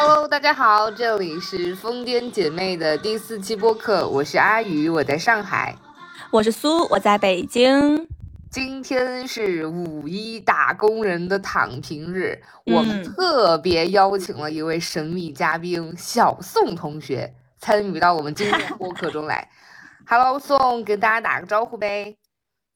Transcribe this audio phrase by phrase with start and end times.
[0.00, 5.74] Hello，大家好，这里是疯癫姐妹的第四期播客，我是阿宇，我在上海，
[6.30, 8.06] 我是苏，我在北京。
[8.48, 19.50] 今天是五一打工人的躺平日，我们特别邀请了一位神秘嘉宾小宋同学参与到我们今天的播客中来。
[20.06, 22.14] Hello，宋，跟大家打个招呼呗。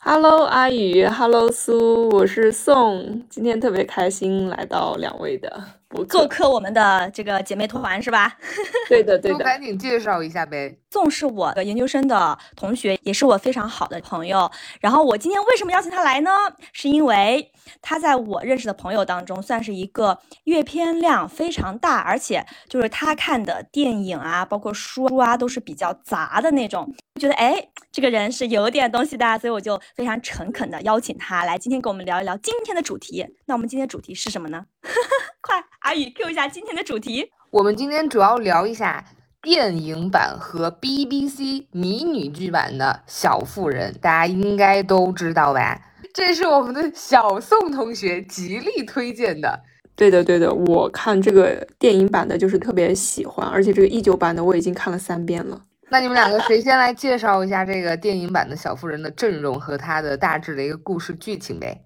[0.00, 5.62] Hello，阿宇，Hello，苏，我是宋，今天特别开心来到两位的。
[6.08, 8.36] 做客我们的这个姐妹团是吧？
[8.88, 9.38] 对的，对的。
[9.44, 10.76] 赶紧介绍一下呗。
[10.90, 14.50] 宋是我的研究生的同学，也是我非常好的朋友。
[14.80, 16.30] 然后我今天为什么邀请他来呢？
[16.72, 26.92] 是因为他在我认识的朋友当中算是一个阅片量非常大，而且就是他看的电影啊，包括书啊，都是比较杂的那种。
[27.20, 33.26] 觉得哎，这个人是有点东西的，所以我就非常诚恳的邀请他来今天跟我们聊一聊今天的主题。
[33.46, 34.64] 那我们今天的主题是什么呢？
[35.40, 37.30] 快，阿宇 Q 一下今天的主题。
[37.50, 39.04] 我们今天主要聊一下
[39.42, 45.80] 电影版和 BBC 迷你剧版的小妇人，大家应该都知道吧？
[46.12, 49.60] 这是我们的小宋同学极力推荐的。
[49.94, 55.60] 对的，对的，我看这个电影版的就是特别喜欢，而且这个一九版的我已经看了三遍了。
[55.90, 61.82] 那你们两个谁先来介绍一下这个电影版的小妇人的阵容和她的大致的一个故事剧情呗？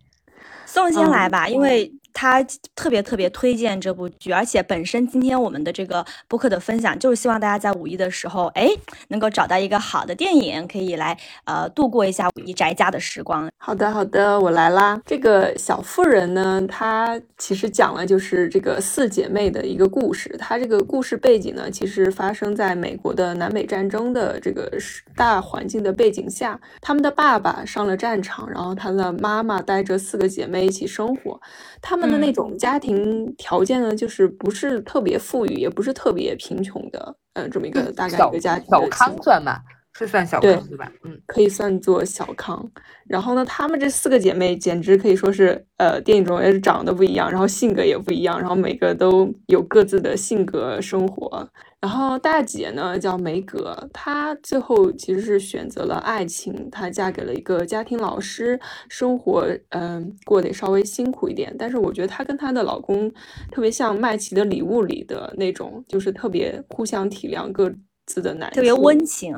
[0.64, 1.92] 宋先来吧，因为。
[2.16, 2.42] 他
[2.74, 8.70] 特别特别推荐这部剧，而且本身今天我们的这个播客的分享，就是希望大家在五一的时候，哎，
[9.08, 11.14] 能够找到一个好的电影，可以来
[11.44, 13.50] 呃度过一下五一宅家的时光。
[13.58, 14.98] 好的，好的，我来啦。
[15.04, 20.34] 这个小妇人呢，它其实讲了就是这个四姐妹的一个故事。
[20.38, 24.72] 它这个故事背景呢，其实发生在美国的南北战争的这个
[25.14, 26.58] 大环境的背景下。
[26.80, 31.38] 他们的爸爸上了战场，然后他的妈妈带着四个姐妹一起生活。
[31.82, 38.66] 他们的那种家庭条件呢，就是不是特别富裕，也不是特别贫穷的，嗯，这么一个大概一个家庭。
[38.68, 39.62] 小康算吧，
[39.96, 40.92] 是算小康对吧？
[41.04, 42.70] 嗯，可以算作小康。
[43.06, 51.48] 然后呢，她们这四个姐妹简直可以说是，呃，电影中也是长得不一样，然后性格也不一样，然后每个都有各自的性格生活。
[51.80, 58.58] 然后大姐呢叫梅格，她最后其实是选择了爱情，她嫁给了一个家庭老师，
[58.88, 61.54] 生活嗯过得稍微辛苦一点。
[61.58, 63.10] 但是我觉得她跟她的老公
[63.50, 67.72] 特别像《麦琪的礼物》里的那种，就是特别互相体谅各
[68.06, 69.34] 自的难处，特别温情。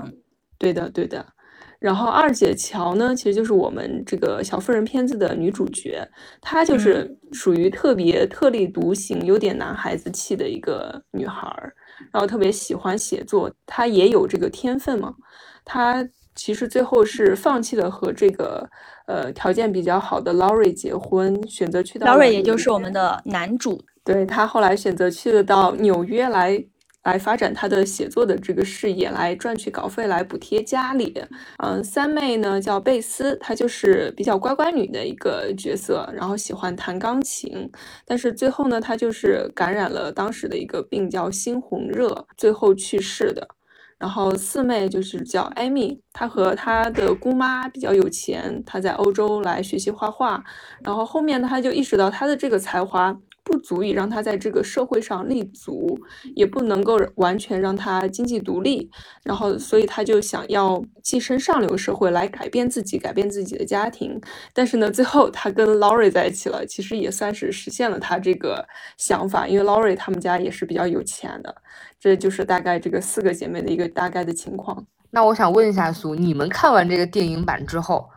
[0.59, 1.25] 对的，对的。
[1.79, 6.05] 然后二姐乔呢，其实就是我们这个小妇人片子的女主角，
[6.41, 11.73] 她就是属于特别特立独行、有点男孩子气的一个女孩儿。
[12.13, 15.15] 然后特别喜欢写作，她也有这个天分嘛。
[15.65, 16.05] 她
[16.35, 18.69] 其实最后是放弃了和这个
[19.07, 23.81] 呃条件比较好的 Laurie 结婚，选择去到 Laurie，也就是我们的男主。
[24.03, 26.65] 对他后来选择去了到纽约来。
[27.05, 31.15] 来发展他的写作的这个事业，来赚取稿费来补贴家里。
[31.59, 37.71] 嗯，三妹呢叫贝斯，她就是比较乖乖女的一个角色，然后喜欢弹钢琴。
[38.05, 43.49] 但是最后呢，她就是感染了当时的一个病叫猩红热，最后去世的。
[43.99, 50.45] 然后四妹就是叫艾米，她和她的姑妈比较有钱，她在欧洲来学习画画。
[50.85, 53.19] 然后后面，她就意识到她的这个才华。
[53.49, 55.99] 不足以让他在这个社会上立足，
[56.37, 58.91] 也不能够完全让他经济独立，
[59.25, 64.21] 然后所以他就想要跻身上流社会来改变自己，改变自己的家庭。
[64.53, 71.55] 但是呢，最后他跟 Laurie 在一起了，其实也算是实现了他这个想法，因为 Laurie 他们家也是比较有钱的。
[71.99, 74.87] 这就是大概这个四个姐妹的一个大概的情况。
[75.11, 78.11] 那我想问一下苏，你们看完这个电影版之后，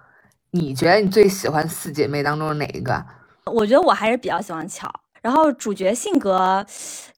[0.52, 3.04] 你觉得你最喜欢四姐妹当中的哪一个？
[3.46, 4.88] 我觉得我还是比较喜欢巧。
[5.22, 6.66] 然后主角性格，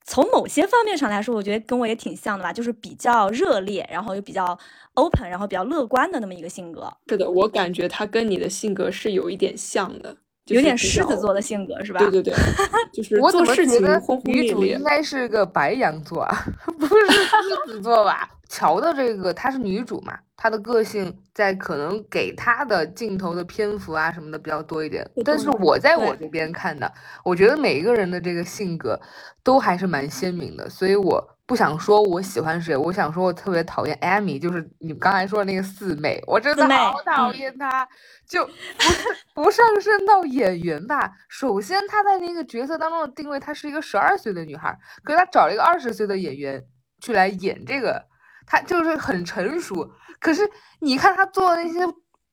[0.04, 4.58] 从某些方面上来说，我觉得跟我也挺像的吧，就是比较热烈，然后又比较
[4.96, 6.92] open，然后比较乐观的那么一个性格。
[7.08, 10.16] 是的，我感觉他跟你的性格是有一点像的，
[10.48, 12.00] 有点狮子座的性格，是吧？
[12.00, 12.34] 对对对，
[12.92, 14.76] 就是做事情轰轰烈烈。
[14.76, 16.46] 应该是个白羊座啊，
[16.78, 18.30] 不是狮子座吧？
[18.54, 20.16] 乔的这个她是女主嘛？
[20.38, 26.94] 她的个性在可能给她的镜头的篇幅啊什么的比较多一点，但是我在我这边看的，
[27.26, 29.00] 我觉得每一个人的这个性格
[29.44, 37.88] 都还是蛮鲜明的，所以我不想说我喜欢谁，我想说我特别讨厌艾米，就是你刚才说的那个四妹，我真的好讨厌她，
[38.30, 41.12] 就不不上升到演员吧。
[41.28, 46.64] 首先她在那个角色当中的定位，她是一个十二岁的女孩，可是她找了一个二十岁的演员
[47.02, 48.13] 去来演这个。
[48.46, 50.50] 他就是很成熟，可是
[50.80, 51.80] 你看他做的那些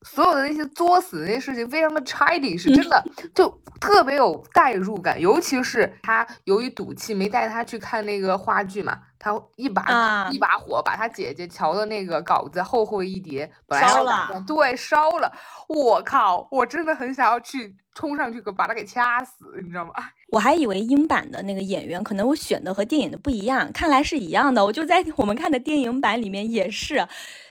[0.03, 3.05] 所有的那些作死的那些事情，非常的 childish，真的
[3.35, 3.49] 就
[3.81, 5.21] 特别有代入感。
[5.21, 15.31] 尤其是他由于赌气没带他去看那个话剧嘛，他一把一把火把他姐姐瞧的那个稿子厚厚一叠，烧了，对，烧了。
[15.69, 19.93] 我靠，我真的很想要去冲上去，把他给掐死，你知道吗？
[20.33, 24.65] 我还以为英版的那个演员可能我选的和电影的不一样，看来是一样的。
[24.65, 27.07] 我就在我们看的电影版里面也是，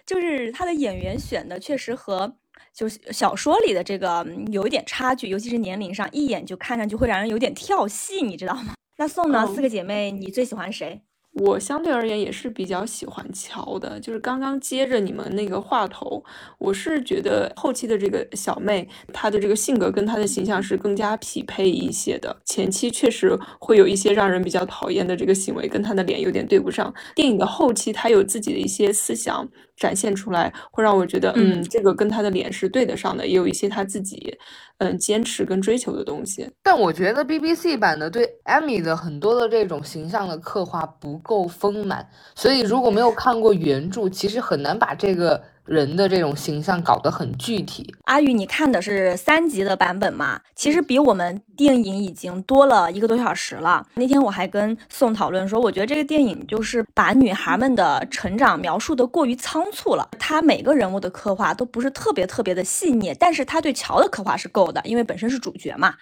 [0.06, 2.36] 就是他的演员选的确实和
[2.74, 8.74] 就是小说里的这个有一点差距，尤其是年龄上，一眼就看上去会让人有点跳戏，你知道吗？
[8.98, 9.48] 那宋呢？
[9.48, 11.02] 四个姐妹，你最喜欢谁？
[11.32, 16.22] 我相对而言也是比较喜欢乔的，就是刚刚接着你们那个话头，
[16.58, 22.36] 我是觉得后期的这个小妹，她的这个性格跟她的形象是更加匹配一些的。
[22.46, 26.92] 前期确实会有一些让人比较讨厌的这个行为，跟她的脸有点对不上。
[27.16, 29.48] 电影的后期，她有自己的一些思想。
[29.80, 34.38] 展现出来会让我觉得，嗯，这个跟他的脸是对得上的，也有一些他自己，
[34.80, 36.48] 嗯，坚持跟追求的东西。
[36.62, 42.06] 但我觉得 BBC 版的对 Amy 的很多的这种形象的刻画不够丰满，
[42.36, 45.42] 所以如果没有看过原著，其实很难把这个。
[45.66, 47.94] 人的这种形象搞得很具体。
[48.06, 50.42] 阿宇，你看的是三集的版本嘛？
[50.56, 53.86] 其实比我们电影已经多了一个多小时了。
[53.94, 60.10] 那天我还跟宋讨论说，我觉得这个电影就是把女孩们的成长描述的过于仓促了。
[60.18, 65.94] 她每个人物的刻画都不是特别特别的细腻，但是她对乔的刻画是够的，因为本身是主角嘛。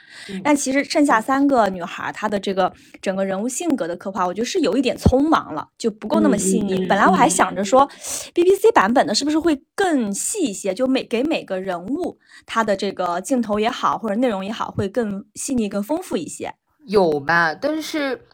[0.44, 2.71] 但其实剩下三个女孩，她的这个
[3.01, 6.86] 整个人物性格的刻画，我觉得是有一点匆忙了，就不够那么细腻。
[6.86, 7.86] 本来我还想着说
[8.33, 9.56] ，BBC 版本的是不是会。
[9.75, 16.54] 更细一些，就每给每个人物他的这个镜头也好，或者内容也好，会更细腻、更丰富一些。
[16.86, 17.54] 有吧？
[17.54, 18.25] 但是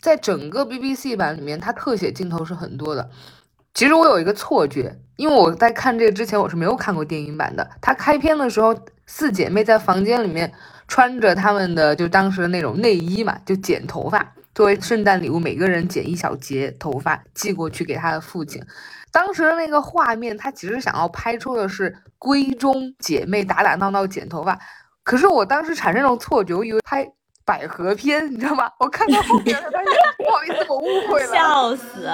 [0.00, 3.10] 在整个 BBC 版里面，它特写镜头是很多的。
[3.74, 7.66] 其实我有一个错觉，因为我在看这个之前，我是没有看过电影版的。
[7.80, 8.76] 它开篇的时候，
[9.06, 10.52] 四姐妹在房间里面
[10.86, 18.62] 穿着她们的就当时的那种内衣嘛，就剪头发，作为圣诞礼物，每个人剪一小节头发寄过去给她的父亲。
[19.12, 24.58] 当时的那个画面，他其实想要拍出的是闺中姐妹打打闹闹剪头发，
[25.04, 27.06] 可是我当时产生这种错觉，我以为拍
[27.44, 28.70] 百合片，你知道吗？
[28.78, 32.08] 我看到后面，发现不好意思，我误会了，笑死。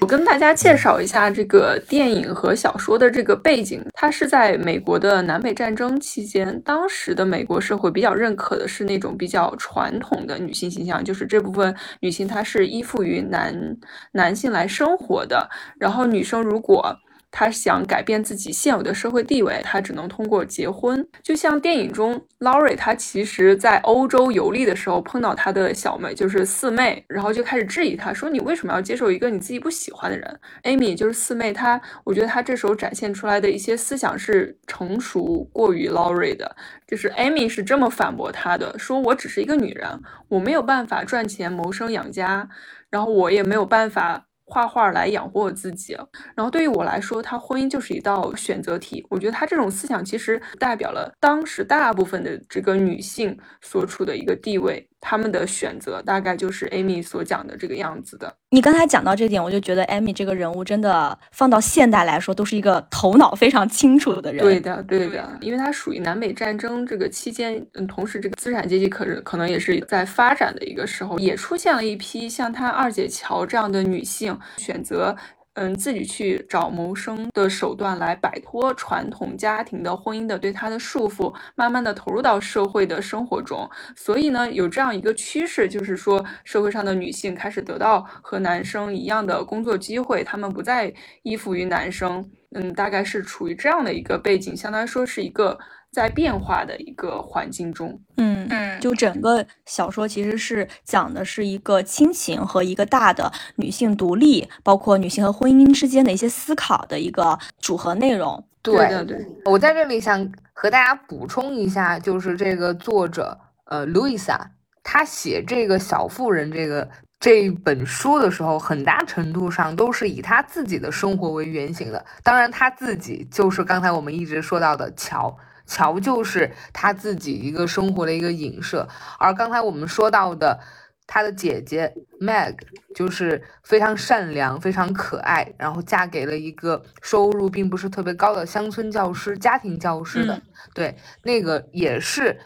[0.00, 13.76] 我跟大家介绍一下这个电影和小说的这个背景，它是在美国的南北战争期间，当时的美国社会比较认可的是那种比较传统的女性形象，就是这部分女性她是依附于男
[14.12, 16.96] 男性来生活的，然后女生如果。
[17.32, 21.04] 他想改变自己现有的社会地位，他只能通过结婚。
[21.22, 36.54] 就像电影中，Laurie，她其实在欧洲游历的时候碰到她的小妹，就是四妹，然后就开始质疑她，说你为什么要接受一个你自己不喜欢的人？Amy 就是四妹，她我觉得她这时候展现出来的一些思想是成熟过于 Laurie 的，
[36.86, 42.46] 就是 Amy 是这么反驳她的，说我只是一个女人，我没有办法赚钱谋生养家，
[42.90, 44.26] 然后我也没有办法。
[44.52, 45.96] 画画来养活我自己，
[46.34, 49.02] 然后对于我来说，他婚姻就是一道选择题。
[49.08, 54.86] 我觉得他这种思想其实代表了当时大部分的这个女性所处的一个地位。
[55.04, 58.32] 他们的选择大概就是 Amy 所讲的这个样子的。
[58.50, 64.40] 你刚才讲到这点，我就觉得 Amy 这个人物真的放到现代来说，都是一个头脑非常清楚的人。
[64.40, 75.16] 对的，对的，因为他属于南北战争这个期间，嗯，同时这个资产阶级可是可能也是在发展的一个时候，也出现了一批像她二姐乔这样的女性选择。
[75.54, 83.68] 嗯，自己去找谋生的手段来摆脱传统家庭的婚姻的对他的束缚，慢慢的投入到社会的生活中。
[83.94, 90.92] 所以呢，有这样一个趋势，就是说社会上的女性开始得到和男生一样的工作机会，她们不再
[91.22, 92.30] 依附于男生。
[92.54, 95.58] 嗯，大概是处于这样的一个背景，相当于说是一个。
[95.92, 108.42] 在变化的一个环境中，嗯嗯，就整个小说其实是讲的是一个亲情和一个大的女性独立，包括女性和婚姻之间的一些思考的一个组合内容。
[108.62, 114.50] 对对对，我在这里想和大家补充一下，就是这个作者呃，路易莎，
[114.82, 116.88] 她写这个小妇人这个
[117.20, 122.02] 这本书的时候，很大程度上都是以他自己的生活为原型的。
[122.22, 125.36] 当然，他自己就是刚才我们一直说到的乔。
[125.66, 128.88] 乔就是他自己一个生活的一个影射，
[129.18, 130.60] 而刚才我们说到的
[131.06, 132.56] 他的姐姐 Meg
[132.94, 140.40] 就是非常善良、非常可爱，然后嫁给了一个收入并不是特别高的乡村教师、家庭教师的。
[140.74, 142.38] 对，那个也是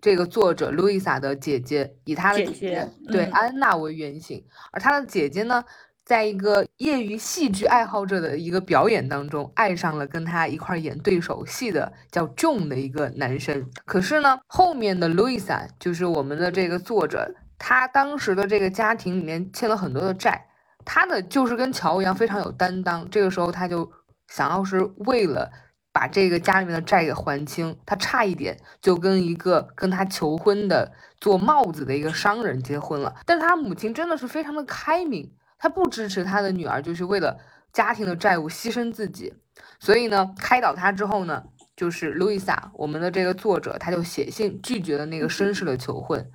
[0.00, 3.32] 这个作者 luisa 的姐姐，以她的姐姐对嗯。
[3.32, 5.64] 安娜为原型，而她的姐姐呢，
[6.08, 13.68] 在一个业余戏剧爱好者的一个表演当中，爱上了跟他一块儿演对手戏的叫 John 的一个男生。
[13.84, 20.46] 可是呢，后面的路易莎就是我们的这个作者，他当时的这个家庭里面欠了很多的债，
[20.82, 23.06] 他的就是跟乔一样非常有担当。
[23.10, 23.92] 这个时候他就
[24.28, 25.50] 想要是为了
[25.92, 33.14] 把这个家里面的债给还清，他差一点就跟一个跟他求婚的做帽子的一个商人结婚了。
[33.26, 37.38] 但是他母亲真的是非常的开明，他不支持他的女儿就是为了
[37.72, 39.34] 家庭的债务牺牲自己。
[39.80, 41.44] 所以呢，开导他之后呢，
[41.76, 46.30] 就是路易莎，我们的这个作者，他就写信拒绝了那个绅士的求婚。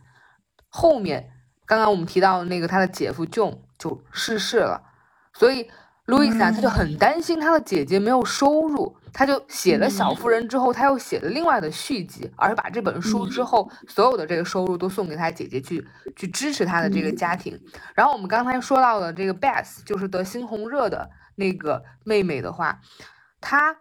[0.68, 1.32] 后面
[1.66, 4.84] 刚刚我们提到那个他的姐夫 John 就逝世了，
[5.34, 5.70] 所以
[6.06, 17.58] 路易斯啊他就很担心他的姐姐没有收入，他就写了《小妇人》之后，他又写了另外的续集，而把这本书之后所有的这个收入都送给他姐姐去去支持他的这个家庭。
[17.96, 22.82] 然后我们刚才说到的这个 Beth 就是得猩红热的那个妹妹的话，
[23.40, 23.78] 她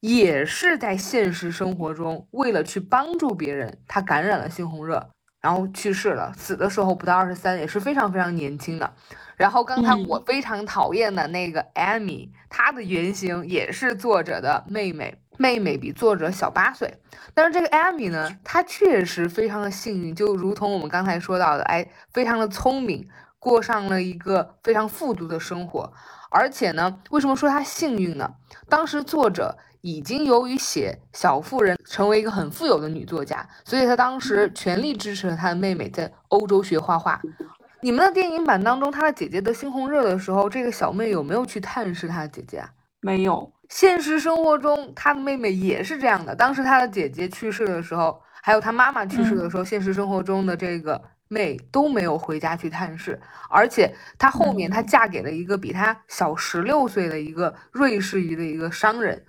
[0.00, 5.08] 也是在现实生活中为了去帮助别人，她感染了猩红热。
[5.42, 8.90] 然后去世了，死的时候不到二十三，也是非常非常年轻的。
[9.36, 16.94] 然后刚才我非常讨厌的那个艾米、嗯、她的原型也是作者的妹妹，妹妹比作者小八岁。
[17.34, 23.08] 但是这个 Amy 呢，她确实非常的幸运，就如同我们刚才说到的，哎，非常的聪明，
[23.40, 25.92] 过上了一个非常富足的生活。
[26.30, 28.34] 而且呢，为什么说她幸运呢？
[28.68, 29.58] 当时作者。
[29.82, 37.20] 已经由于写《小妇人》成为一个很富有的女作家，所以她当时全力支持了她的妹妹在欧洲学画画。
[37.80, 42.70] 你们的电影版当中，她的姐姐得猩红热的时候，这个小妹有没有去探视她的姐姐啊？
[43.00, 43.52] 没有。
[43.68, 46.32] 现实生活中，她的妹妹也是这样的。
[46.32, 53.20] 当时她的姐姐去世的时候，还有她妈妈去世的时候，嗯、现实生活中的这个妹都没有回家去探视，
[53.50, 59.20] 而且她后面她嫁给了一个比她小十六岁的一个瑞士裔的一个商人。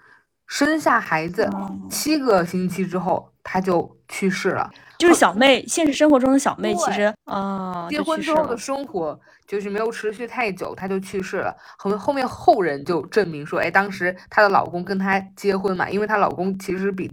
[0.47, 1.49] 生下孩子
[1.89, 4.69] 七个星期之后，她就去世了。
[4.99, 11.53] 就是小妹，现实生活中的小妹，其实啊，结婚之后的生活就是没有持续太久，她就去世了。
[11.77, 17.11] 后后面后人就证明说，哎，当时她的老公跟她结婚嘛，因为她老公其实比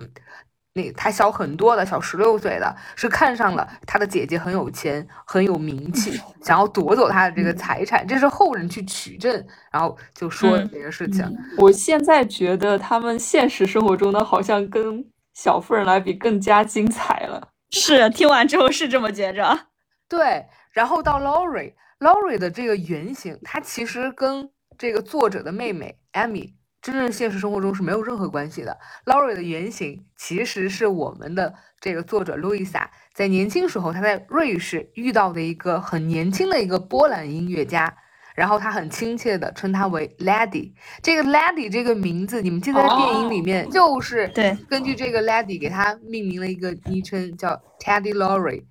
[0.81, 11.25] 那她小很多的，小十六岁的，是看上了他的姐姐很有钱、很有名气，想要夺走他的这个财产，这是后人去取证，然后就说这个事情。
[11.59, 17.49] 我现在觉得他们现实生活中的好像跟小妇人来比更加精彩了。
[17.71, 19.67] 是，听完之后是这么觉着。
[20.09, 26.55] 对，然后到 Laurie，Laurie 的这个原型，她其实跟这个作者的妹妹 Amy。
[26.83, 28.79] 真正现实生活中是没有任何关系的。
[29.07, 37.95] Laurie 的原型其实是我们的这个作者 Louisa，在年轻时候她在瑞士遇到的一个很年轻的一个波兰音乐家，
[38.35, 40.73] 然后他很亲切的称他为 Lady。
[41.03, 48.65] 这个 Lady 这个名字，你们记得在电影里面就是对根据这个 Lady 给他命名了一个昵称叫 Teddy Laurie。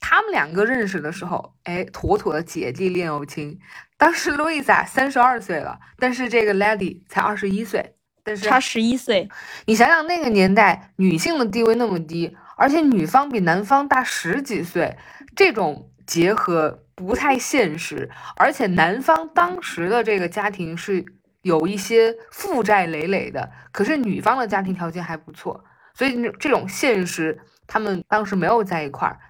[0.00, 3.58] 他们两个认识的时候，哎，妥妥的姐弟恋友情。
[3.96, 9.28] 当时路易莎三十二岁了，但是这个 Lady 才二十一岁，但是差十一岁。
[9.66, 14.96] 你想想那个年代，女性的地位那么低，而且女方比男方大十几岁，
[15.36, 18.08] 这种结合不太现实。
[18.36, 21.04] 而且男方当时的这个家庭是
[21.42, 29.20] 有一些负债累累的，可是女方的家庭条件还不错，所以这种现实，他们当时没有在一块儿。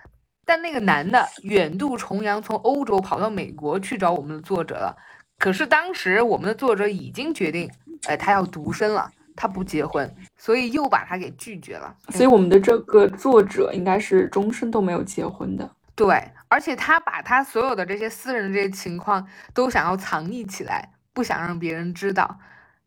[0.51, 4.97] 但那个男的远渡重洋，从欧洲跑到美国去找我们的作者了。
[5.39, 7.71] 可是当时我们的作者已经决定，
[8.09, 11.95] 哎，他要独身了，他不结婚，所以又把他给拒绝了。
[12.09, 15.71] 所以我们的这个作者应该是终身都没有结婚的。
[15.95, 22.41] 对，而且他把他所有的这些私人的这些情况都想要藏匿起来，不想让别人知道。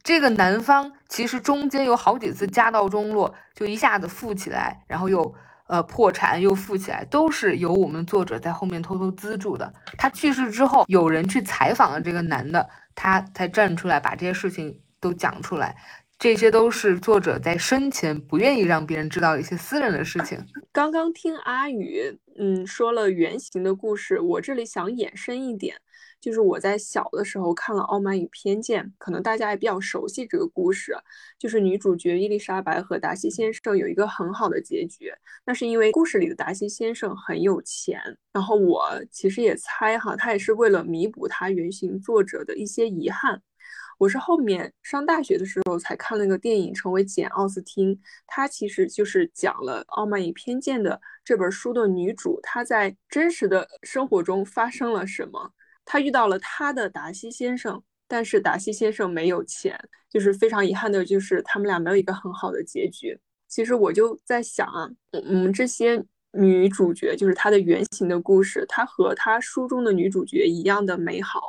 [0.04, 5.34] 这个男方其实中间有好几次家道中落，就一下子富起来，然后又。
[5.74, 9.74] 呃，破产又富起来，都是由我们作者在后面偷偷资助的。
[9.98, 15.76] 他去世之后，有人去采访了这个男的，他才站出来把这些事情都讲出来。
[16.20, 20.38] 这些都是作者在生前不愿意让别人知道一些私人的事情。
[20.72, 25.76] 刚刚听阿宇，嗯，说了原型的故事，我这里想衍生一点。
[26.20, 30.96] 就是我在小的时候看了《傲慢与偏见》，可能大家也比较熟悉这个故事。
[31.38, 35.12] 就是女主角伊丽莎白和达西先生有一个很好的结局，
[35.46, 38.02] 那是因为故事里的达西先生很有钱。
[38.32, 43.42] 然后我其实也猜哈，他也是为了弥补他原型作者的一些遗憾。
[44.04, 47.98] 我是后面上大学的时候才看了个电影，成为简·奥斯汀。
[48.28, 55.54] 他其实就是讲了《傲慢与偏见》的这本书的女主，她在真实的生活中发生了什么？
[55.86, 59.80] 她遇到了她的达西先生，但是达西先生没有钱，
[60.10, 63.18] 就是非常遗憾的，就是他们俩没有一个很好的结局。
[63.48, 66.04] 其实我就在想啊，我们这些。
[66.36, 71.40] 女主角就是她的原型的故事，她和她书中的女主角一样的美好、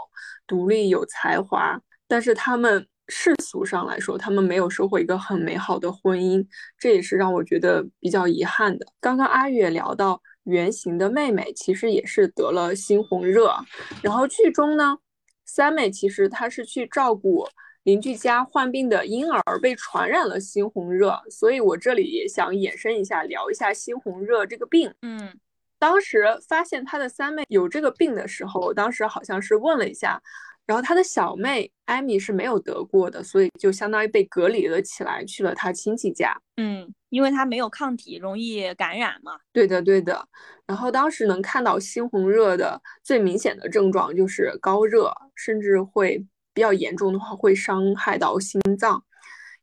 [0.47, 6.47] 独立、有才华，但是他们世俗上来说，他们没有收获一个很美好的婚姻，
[6.79, 8.87] 这也是让我觉得比较遗憾的。
[9.01, 13.55] 刚刚阿月聊到原型的妹妹，其实也是得了猩红热，
[14.03, 14.99] 然后剧中呢，
[15.45, 17.47] 三妹其实她是去照顾。
[17.85, 24.91] 邻居家患病的婴儿被传染了猩红热，所以我这里也想延伸一下，聊一下猩红热这个病。
[25.03, 25.39] 嗯，
[25.79, 30.19] 当时发现他的三妹有这个病的时候，当时好像是问了一下，
[30.67, 36.37] 然后他的小妹艾米是没有得过的，所以就相当于被隔离了起来，去了他亲戚家。
[36.57, 39.33] 嗯，因为他没有抗体，容易感染嘛。
[39.53, 40.29] 对的，对的。
[40.67, 46.25] 然后当时能看到猩红热的最明显的症状就是高热，甚至会。
[46.57, 49.03] 比较严重的话，会伤害到心脏，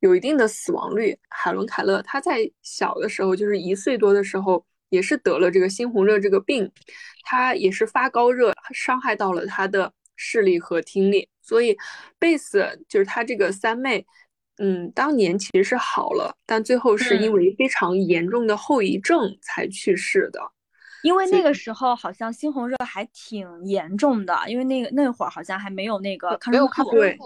[0.02, 1.18] 有一定的死亡率。
[1.30, 6.70] 海伦·凯勒他在小的时候，就是一岁多的时候，也是得了这个猩红热这个病，
[7.24, 11.28] 他也是发高热，伤害到了他的视力和听力。
[11.42, 11.76] 所以
[12.20, 14.06] 贝斯就是他这个三妹，
[14.58, 20.40] 嗯，当年其实是好了，但最后是因为非常严重的后遗症才去世的。
[21.02, 27.18] 因为那个时候好像猩红热还挺严重的，因为那个那会儿好像还没有那个抗生素，对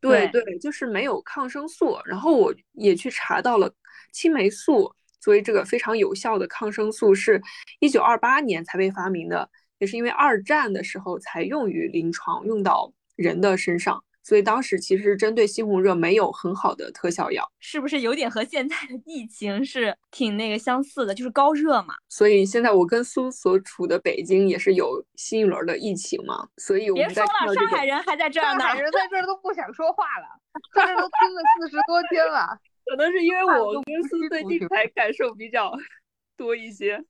[0.00, 1.98] 对对，就是没有抗生素。
[2.06, 3.70] 然后我也去查到了
[4.10, 7.40] 青霉素作为这个非常有效的抗生素，是
[7.80, 14.00] 一九二八年才被发明的，也是因为二战的时候才用于临床，用到人的身上。
[14.22, 21.14] 所以当时其实针对猩红热没有很好的特效药，是不是有点和现在的疫情是挺那个相似的？
[21.14, 21.94] 就是高热嘛。
[22.10, 26.46] 所以现在我跟苏所处的北京也是有新一轮的疫情嘛。
[26.58, 30.26] 所以我们别说了，上海人还在这儿呢，上海人在这儿都不想说话了，
[30.74, 32.46] 在这都蹲了四十多天了。
[32.84, 35.72] 可能是因为我跟苏最近才感受比较
[36.36, 37.02] 多一些。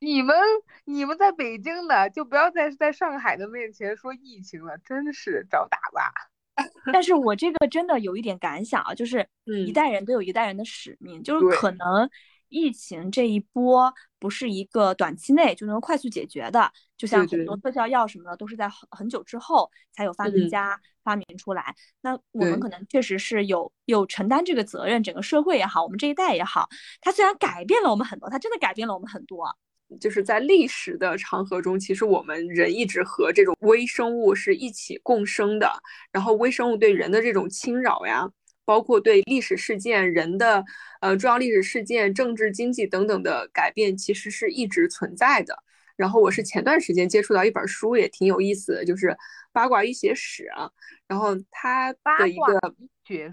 [0.00, 0.36] 你们
[0.84, 6.12] 你们在北京的就不要再在上海的面前说疫情了，真是找打吧。
[6.92, 12.10] 但是我这个真的有一点感想啊，就是一代人都有一代人的使命，就是可能
[12.48, 21.74] 疫情这一波不是一个短期内就能快速解决的，就像很多特效药什么的都是在很很久之后才有发明家发明出来。
[22.00, 26.68] 那我们可能确实是有有承担这个责任，整个社会也好，我们这一代也好，
[27.00, 29.56] 它虽然改变了我们很多，它真的改变了我们很多。
[29.98, 35.72] 就是在历史的长河中，其实我们人一直和这种微生物是一起共生的。
[36.12, 38.28] 然后微生物对人的这种侵扰呀，
[38.68, 40.62] 包括对历史事件、人的
[41.00, 45.56] 呃重要历史事件、政治、经济等等的改变，其实是一直存在的。
[45.96, 49.06] 然后我是前段时间接触到一本书，也挺有意思的，就是
[49.52, 50.42] 《八卦医学史》。
[50.54, 50.70] 啊
[51.06, 52.60] 然后它的一个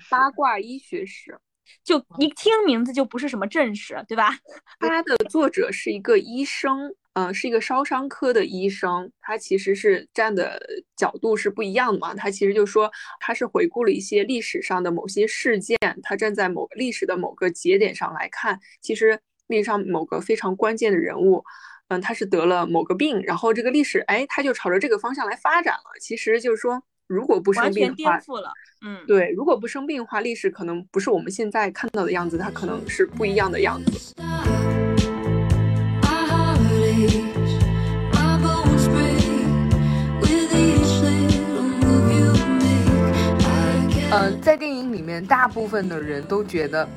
[0.09, 1.37] 八卦医学史。
[1.83, 4.29] 就一听名字就不是什么正史，对吧？
[4.79, 9.11] 它的作者是一个医生，嗯，是一个烧伤科的医生。
[9.19, 10.61] 他其实是站的
[10.95, 12.13] 角度是不一样的嘛。
[12.13, 21.43] 他其实就说他是回顾了一些历史上的某些事件，他站在某个历史的某个节点上来看，其实历史上某个非常关键的人物，
[21.89, 25.99] 嗯，他是得了某个病，然后这个历史哎，他就朝着这个方向来发展了。
[25.99, 26.81] 其实就是说。
[27.07, 28.19] 如果不生病的话，
[28.83, 34.15] 嗯，对，如果不生病的话，历史可能不是我们现在看到的样子，它可能是不一样的样子。
[44.17, 46.87] 嗯，在电影里面，大部分的人都觉得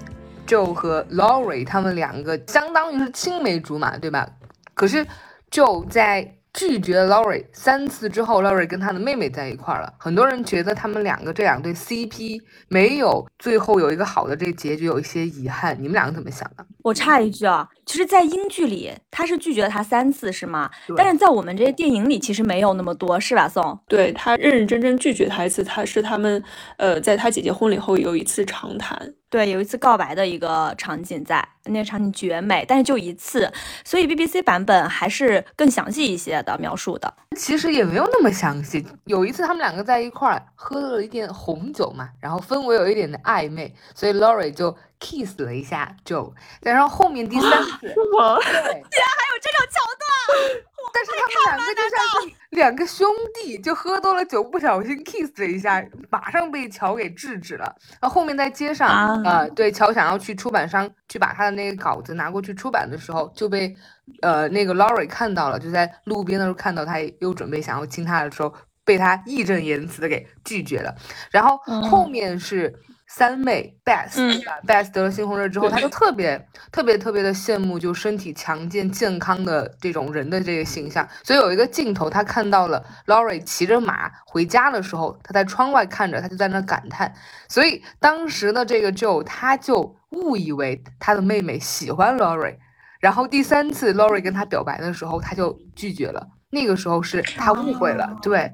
[0.46, 4.24] Joe 和 Laurie 他们两个相当于是青梅竹马，对吧？
[4.72, 5.04] 可是
[5.50, 9.94] Joe 在拒绝 Laurie 三次之后，Laurie 跟他的妹妹在一块儿了。
[9.96, 15.76] 很多人觉得他们两个这两对 CP 没有最后有一个好的这个结局，有一些遗憾。
[15.78, 16.66] 你们两个怎么想的？
[16.82, 20.68] 我插一句啊，其实，在英剧里他是拒绝了他三次，是吗？
[20.96, 23.48] 但是在我们这些电影里，其实没有那么多，是吧？
[23.48, 26.42] 宋，对他认认真真拒绝他一次，他是他们
[26.76, 29.14] 呃，在他姐姐婚礼后有一次长谈。
[29.30, 33.52] 对，有一次告白的一个场景在，那个场景绝美，但是就一次，
[33.84, 37.12] 所以 BBC 版本还是更详细一些的描述的。
[37.36, 48.36] 其实也没有那么详细，有一次他们两个在一块儿喝了一点红酒嘛，然后氛围有一点的暧昧，所以 Laurie 就 kiss 了一下 Joe，然后后面第三次，是吗？
[48.40, 57.74] 对，竟然还有这种桥段，但是他们两个就像是两个兄弟就喝多了酒，不小心 kiss 了一下，马上被乔给制止了。
[58.00, 63.74] 然后后面在街上，呃，对，乔想要去出版商去把他的那个稿子拿过去出版的时候，就被
[64.22, 70.94] 呃那个 Laurie 看到了，就在路边的时候看到他又准备想要亲他的时候，被他义正言辞的给拒绝了。
[71.30, 71.56] 然后
[71.88, 72.74] 后面是。
[73.10, 81.08] 三妹 Beth，Beth 得了猩红热之后，他就特别特别特别的羡慕，就身体强健健康的这种人的这个形象。
[81.24, 87.10] 所以有一个镜头，他看到了 Laurie 骑着马回家的时候，他在窗外看着，他就在那感叹。
[87.48, 92.56] 所以当时的，这个 Joe 他就误以为他的妹妹喜欢 Laurie，
[93.00, 96.28] 然后第三次 Laurie 跟他表白的时候，他就拒绝了。
[96.50, 98.52] 那个时候是他误会了，对。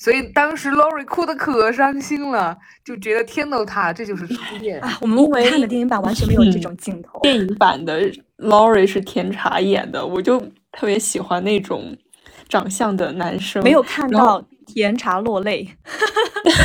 [0.00, 4.96] 所以当时 Lori 哭的可伤心了，就觉得天都塌了，这就是初恋啊！
[5.02, 7.20] 我们看的电影版完全没有这种镜头。
[7.20, 8.00] 电影版的
[8.38, 10.40] Lori 是甜茶演的，我就
[10.72, 11.94] 特别喜欢那种
[12.48, 13.62] 长相的男生。
[13.62, 15.68] 没有看到甜茶落泪，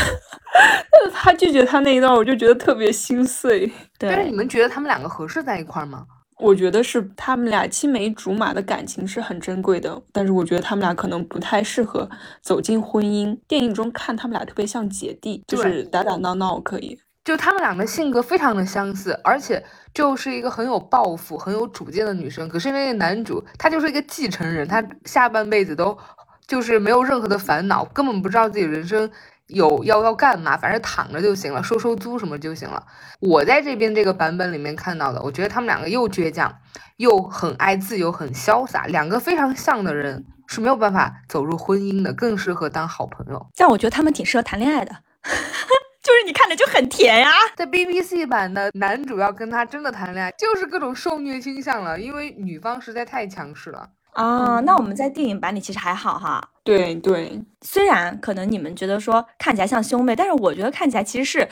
[1.13, 3.69] 他拒绝他那一段，我就觉得特别心碎。
[3.99, 6.05] 但是你们觉得他们两个合适在一块吗？
[6.37, 12.09] 我觉得是他们俩青梅竹马的感情是很珍贵的，但是我觉得他们俩可能不太适合
[12.41, 13.37] 走进婚姻。
[13.47, 16.99] 电影中看他们俩特别像姐弟，就是打打闹闹可以。
[17.23, 22.47] 就他们俩的性格非常的相似，而且就是一个很有抱负、很有主见的女生。
[22.47, 25.97] 可是那个男主他就是一个继承人，他下半辈子都
[26.45, 29.09] 就是没有任何的烦恼，根本不知道自己人生。
[29.47, 32.83] 有要要干嘛，反正躺着就行了，收收租什么就行了。
[33.19, 36.53] 我在这边这个版本里面看到的，我觉得他们两个又倔强，
[36.97, 43.47] 又很爱自由，很潇洒，两个非常像的人是没有办法走入婚姻的，更适合当好朋友。
[43.55, 44.91] 但我觉得他们挺适合谈恋爱的，
[46.03, 47.31] 就是你看着就很甜呀。
[47.55, 53.89] 在 BBC 版的男主要跟他真的谈恋爱，就是各种受虐倾向了，因为女方实在太强势了。
[54.15, 56.41] 啊，那我们在电影版里其实还好哈。
[56.63, 61.47] 对对，虽然可能你们觉得说看起来像兄妹，但是我觉得看起来其实是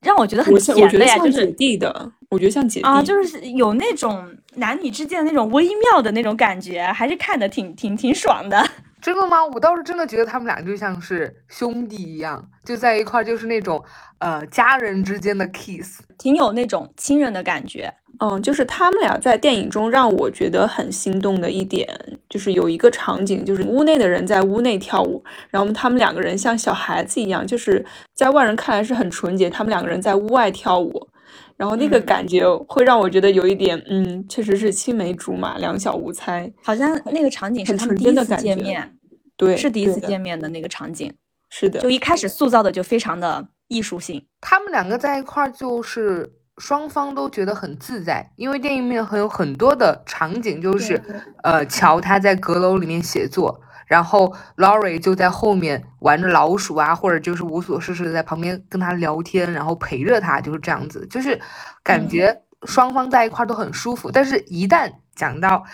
[0.00, 2.12] 让我觉得很甜的呀，就是姐弟的。
[2.30, 8.64] 我觉得像姐弟啊，就是有那种男女之间的那种微妙的那种感觉，还是看的挺挺挺爽的。
[9.02, 9.44] 真的吗？
[9.44, 13.84] 我倒是真的觉得他们俩就像是兄弟一样，就在一块儿，就是那种
[14.18, 17.92] 呃家人之间的 kiss，挺有那种亲人的感觉。
[18.20, 21.88] 嗯，就是他们俩在电影中让我觉得很心动的一点，
[22.28, 31.08] 就是有一个场景，就是屋内的人在屋内跳舞，然后他们两个人像小孩子一样，就是在外人看来是很纯洁，他们两个人在屋外跳舞，
[31.56, 38.96] 然后那个感觉会让我觉得有一点，嗯，确实是青梅竹马，两小无猜，好像那个场景是他们第一次见面，
[39.36, 41.12] 对，是第一次见面的那个场景，
[41.50, 46.32] 是的，就一开始塑造的就非常的艺术性，他们两个在一块儿就是。
[46.58, 51.02] 双方都觉得很自在，因为电影里面很有很多的场景，就是
[51.42, 61.40] 呃，乔他在阁楼里面写作，然后 Laurie 就在后面玩着老鼠啊，或者就是无所事事的在旁边跟他聊天，然后陪着他，就是这样子，就是
[61.82, 64.10] 感觉双方在一块都很舒服。
[64.12, 65.64] 但是，一旦讲到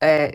[0.00, 0.30] 呃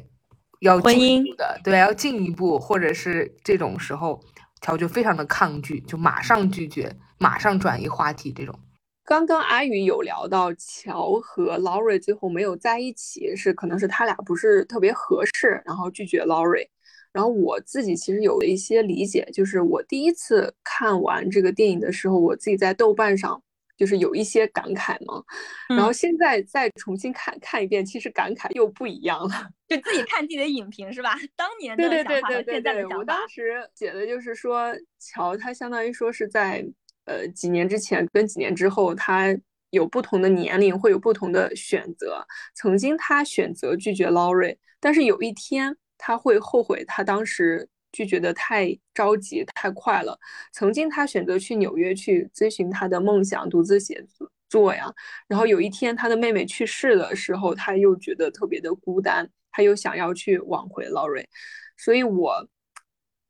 [0.62, 4.19] 要婚姻的，对，要进一步，或者是这种时候，
[4.62, 8.60] 乔就非常的抗拒，就马上拒绝，马上转移话题，这种。
[9.05, 16.67] 刚刚阿宇有聊到乔和 Laurie 最后没有在一起，是可能是他俩不是特别合适，然后拒绝 Laurie。
[17.13, 23.39] 然后我自己其实有了一些理解，就是我第一次看完这个电影的时候，我自己在豆瓣上
[23.77, 25.23] 就是有一些感慨嘛。
[25.69, 29.49] 然后现在再重新看看一遍，其实感慨又不一样了。
[29.69, 31.15] 就自己看自己的影评是吧？
[31.37, 32.97] 当年的想法和现在的想法。
[32.97, 36.65] 我当时写的就是说，乔他相当于说是在。
[37.05, 39.35] 呃，几年之前跟几年之后，他
[39.69, 42.25] 有不同的年龄，会有不同的选择。
[42.55, 50.17] 曾经他选择拒绝 Lori，但是有一天他会后悔，他当时拒绝的太着急、太快了。
[50.51, 54.03] 曾经他选择去纽约去追寻他的梦想，独自写
[54.49, 54.91] 作呀。
[55.27, 61.25] 然后有一天他的妹妹去世的时候，他又觉得特别的孤单，他又想要去挽回 Laurie。
[61.77, 62.47] 所以我，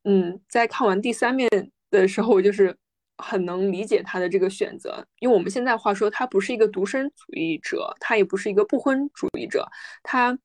[0.06, 1.50] 嗯，在看完第三面
[1.90, 2.74] 的时候，我就是。
[3.18, 9.68] 很能理解他的这个选择，因为我们现在话说，他不是一个独身主义者，他也不是一个不婚主义者，
[10.04, 10.38] 他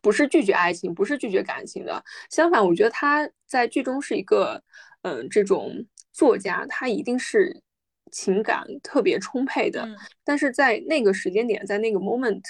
[0.00, 2.02] 不是拒绝爱情，不是拒绝感情的。
[2.30, 4.62] 相反，我觉得他在剧中是一个，
[5.02, 7.62] 嗯，这种作家，他一定是
[8.10, 9.88] 情感特别充沛的。
[10.24, 12.42] 但是在那个时间点，在那个 moment，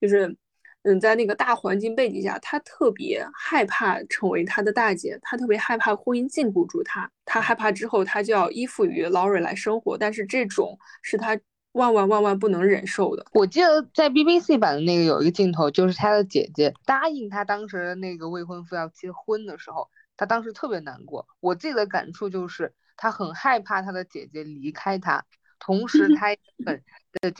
[0.00, 0.36] 就是。
[0.82, 11.38] 嗯，在那个大环境背景下，他特别害怕成为他的大姐，他特别害怕婚姻禁锢住他，他害怕之后他就要依附于 Laurie 来生活，但是这种是他
[11.72, 13.26] 万万万万不能忍受的。
[13.32, 21.28] 我记得在 BBC 版的那个有一个镜头，就是他的姐姐答应他当时的那个未婚夫要结婚的时候，他当时特别难过。
[21.40, 25.22] 我自己的感触就是，他很害怕他的姐姐离开他，
[25.58, 26.82] 同时 他也很
[27.20, 27.30] 呃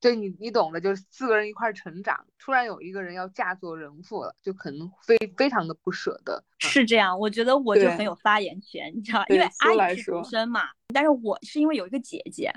[0.00, 0.08] 就。
[0.08, 6.42] 对你，你懂的，就是四个人一块成长，突然有一个人要嫁作人妇了，就可能非非常的不舍得。
[6.60, 10.62] 是这样，我觉得我就很有发言权，你知道，因为阿姨是独生嘛，
[10.94, 12.50] 但是我是因为有一个姐姐，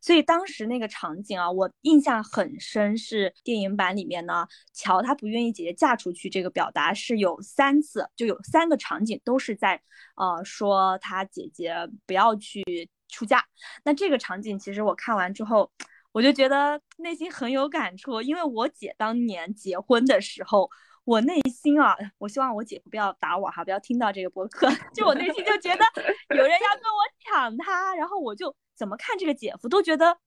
[0.00, 2.98] 所以当时那个场景啊，我印象很深。
[2.98, 9.80] 是电影版里面呢，乔他不愿意姐姐嫁出去，这个表达是有三次，就有三个场景都是在
[10.16, 11.72] 呃说他姐姐
[12.06, 13.44] 不要去出嫁。
[13.84, 15.70] 那这个场景其实我看完之后。
[16.18, 20.68] 我就觉得内心很有感触，因为我姐当年结婚的时候，
[21.04, 25.84] 我内心啊，我希望我姐夫不要打我哈，不要听到这个播客， 就我内心就觉得
[26.30, 30.18] 有人要跟我抢她，然后我就怎么看这个姐夫都觉得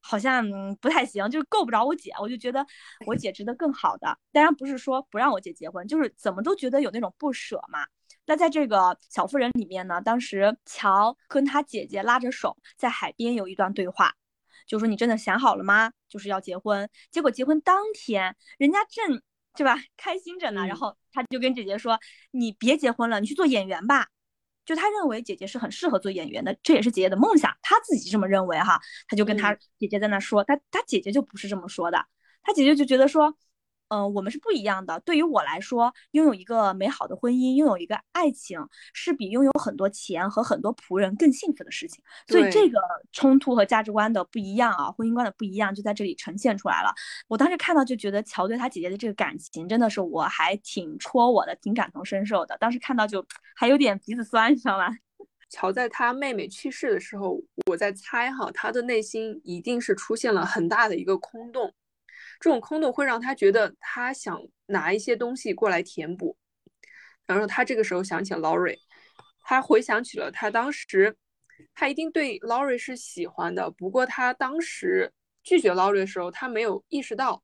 [0.00, 0.44] 好像
[0.80, 2.66] 不太行，就是够不着我姐，我就觉得
[3.06, 4.18] 我姐值得更好的。
[4.32, 7.86] 当然不是说不让我姐结婚，就是怎么都觉得有那种不舍嘛。
[8.26, 14.12] 那在这个小妇人里面呢，当时乔跟他姐姐拉着手在海边有一段对话。
[14.68, 15.90] 就说你真的想好了吗？
[16.08, 19.20] 就是要结婚，结果结婚当天，人家正
[19.56, 20.64] 对吧，开心着呢。
[20.66, 21.98] 然后他就跟姐姐说
[22.30, 24.06] ：“你别结婚了，你去做演员吧。”
[24.64, 28.78] 就他认为姐姐是很适合做演员的，这也是姐姐的梦想，他自己这么认为哈。
[29.08, 32.06] 他就跟他姐姐在那说，他他姐姐就不是这么说的，
[32.42, 33.36] 他姐姐就觉得说。
[33.88, 35.00] 嗯，我们是不一样的。
[35.00, 38.60] 对于我来说，拥有一个美好的婚姻，拥有一个爱情，
[38.92, 42.02] 是比拥有很多钱和很多仆人更幸福的事情。
[42.26, 42.78] 所以这个
[43.12, 46.92] 冲突和价值观的不一样啊，婚姻观的不一样，就在这里呈现出来了。
[47.28, 52.56] 我当时看到就觉得乔对他姐姐的这个感情，真的是我还挺戳我的，挺感同身受的。
[52.58, 53.24] 当时看到就
[53.56, 54.88] 还有点鼻子酸，你知道吗？
[55.48, 61.72] 乔在他妹妹去世的时候，我在猜哈，他的内心一定是出现了很大的一个空洞。
[62.40, 66.36] 这种空洞会让他觉得他想拿一些东西过来填补，
[67.26, 68.78] 然后他这个时候想起了 Laurie，
[69.42, 71.16] 他回想起了他当时，
[71.74, 77.42] 他一定对 Laurie 是喜欢的，不过他当时拒绝 Laurie 的时候，他没有意识到，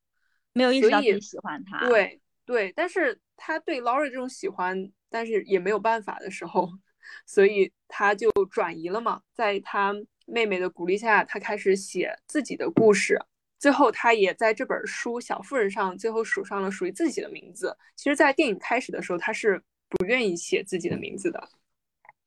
[0.53, 1.85] 没有意识到自己喜欢他。
[1.87, 6.69] 对对，但是他对 Laurie 这种喜欢，但是也没有办法的时候，
[7.25, 9.93] 所以他就转移了嘛，在他
[10.25, 13.19] 妹妹的鼓励下，他开始写自己的故事。
[13.65, 17.75] 最后，他也在这本书《小妇人》上最后署上了属于自己的名字。
[17.95, 21.49] 其实，在电影开始的时候，他是不愿意写自己的名字的。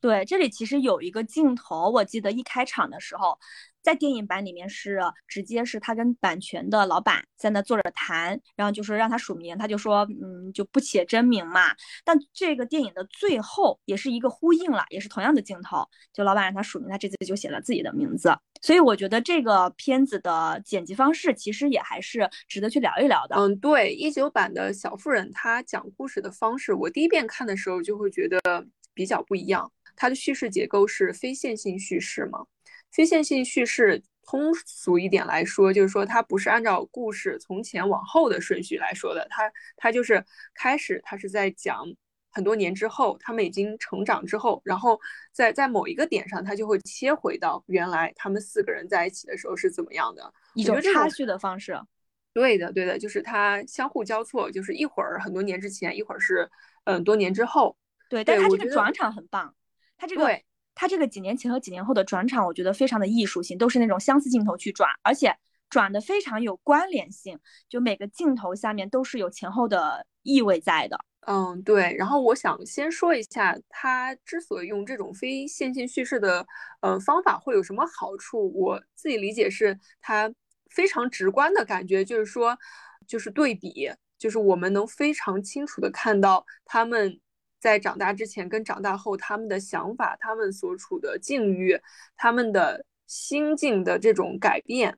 [0.01, 3.38] 对，这里其实有一个镜头，我记得一开场的时候。
[3.88, 11.74] 在电影版里面是直接是他跟版权的老板在那坐着谈，然后就说让他署名，他就说嗯就不写真名嘛。
[12.05, 18.31] 但这个电影的最后也是一个呼应了，也是同样的镜头，就老板让他署名，他这次就写了自己的名字。
[18.61, 23.37] 所以我觉得这个片子的剪辑方式其实也还是值得去聊一聊的。
[23.37, 28.38] 嗯，对，一九版的小妇人他讲故事的方式，我第一遍看的时候就会觉得
[28.92, 29.72] 比较不一样。
[29.96, 32.44] 它的叙事结构是非线性叙事嘛。
[32.90, 40.24] 非线性叙事，通俗一点来说，就是说它不是按照故事从前往后的顺序来说的，它它就是
[40.55, 41.85] 开始，它是在讲
[42.31, 44.98] 很多年之后，他们已经成长之后，然后
[45.33, 51.79] 在在某一个点上，它就会切回到原来他们四个人在一起的时候是怎么样的，一种插叙的方式。
[52.35, 56.48] 对的，对的，就是它相互交错，就是一会儿很多年之前，一会儿是
[56.85, 57.77] 嗯多年之后。
[58.11, 59.55] 对，但它这个转场很棒，
[59.96, 60.40] 它这个。
[60.81, 65.37] 他这个几年前和几年后的转场，我觉得非常的艺术性，都是那种相似镜头去转，而且
[65.69, 67.37] 转的非常有关联性，
[67.69, 70.97] 就每个镜头下面都是有前后的意味在的。
[71.27, 71.93] 嗯，对。
[71.99, 76.47] 然后我想先说一下，他之所以用这种非线性叙事的
[76.81, 80.33] 呃方法会有什么好处，我自己理解是，他
[80.71, 82.57] 非常直观的感觉就是说，
[83.05, 87.19] 就是对比，就是我们能非常清楚的看到他们。
[87.59, 91.81] 在长大之前跟长大后，他们的想法、他们所处的境遇、
[92.16, 94.97] 他们的心境的这种改变，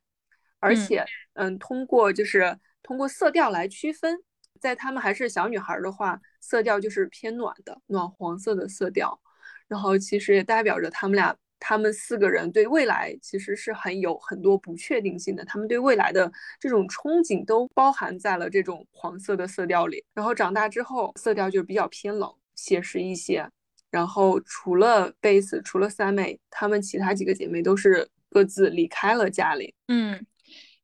[0.58, 4.18] 而且，嗯，通过就是通过色调来区分，
[4.60, 9.18] 在他们还是小女孩的话，色调就是偏暖的、暖黄色的色调，
[9.66, 22.30] 然后其实也代表着他们俩、他们四个人对未来其实是很有很多不确定性的，他们对未来的这种憧憬都包含在了这种黄色的色调里，然后长大之后，色调就比较偏冷。
[22.60, 23.48] 写实一些，
[23.90, 29.74] 然后除了贝斯，除了三妹，她们其他几个姐妹都是各自离开了家里。
[29.88, 30.26] 嗯，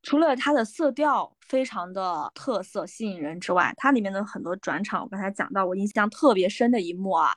[0.03, 7.33] 除了它的色调非常的特色吸引人之外，它里面的很多转场，我刚才讲到我印象特别深的一幕啊，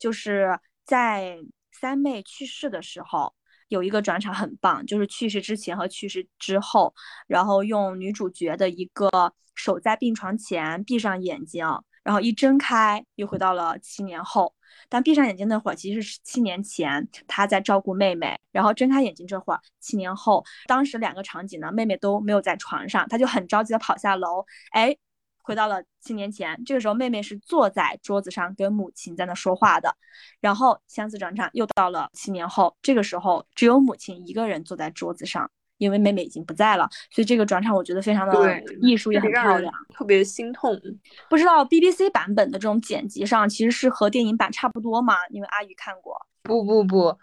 [0.00, 1.38] 就是在
[1.70, 3.32] 三妹去世的时候，
[3.68, 6.92] 有一个转场很棒，就是去世之前和去世之后，
[7.28, 9.08] 然后用女主角的一个
[9.54, 11.64] 守在病床前，闭上眼睛。
[12.06, 14.54] 然后一睁开又回到了七年后。
[14.88, 24.96] 当闭上眼睛那会儿，其实是七年前他在照顾妹妹，然后睁开眼睛这会儿，七年后，当时两个场景呢，妹妹都没有在床上，他就很着急的跑下楼，哎，
[25.42, 29.96] 回到了七年前，这个时候妹妹是坐在桌子上跟母亲在那说话的，
[30.40, 35.50] 然后相似转场又到了七年后，这个时候只有母亲一个人坐在桌子上。
[35.78, 40.80] 因为妹妹已经不在了，所以这个转场我觉得非常的艺术也很漂亮，特别心痛。
[41.28, 45.14] 不知道 BBC 版本的这种剪辑上其实是和电影版差不多吗？
[45.30, 46.26] 因为阿宇看过。
[46.42, 47.18] 不不不，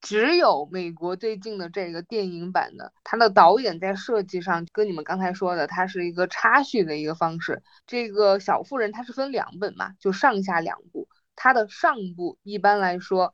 [0.00, 7.62] 只有美国最近的这个电影版的，它的导演在设计上跟你们刚才说的，它是一个插叙的一个方式。
[7.86, 13.32] 这个小妇人它是分两本嘛，就上下两部，它的上部一般来说。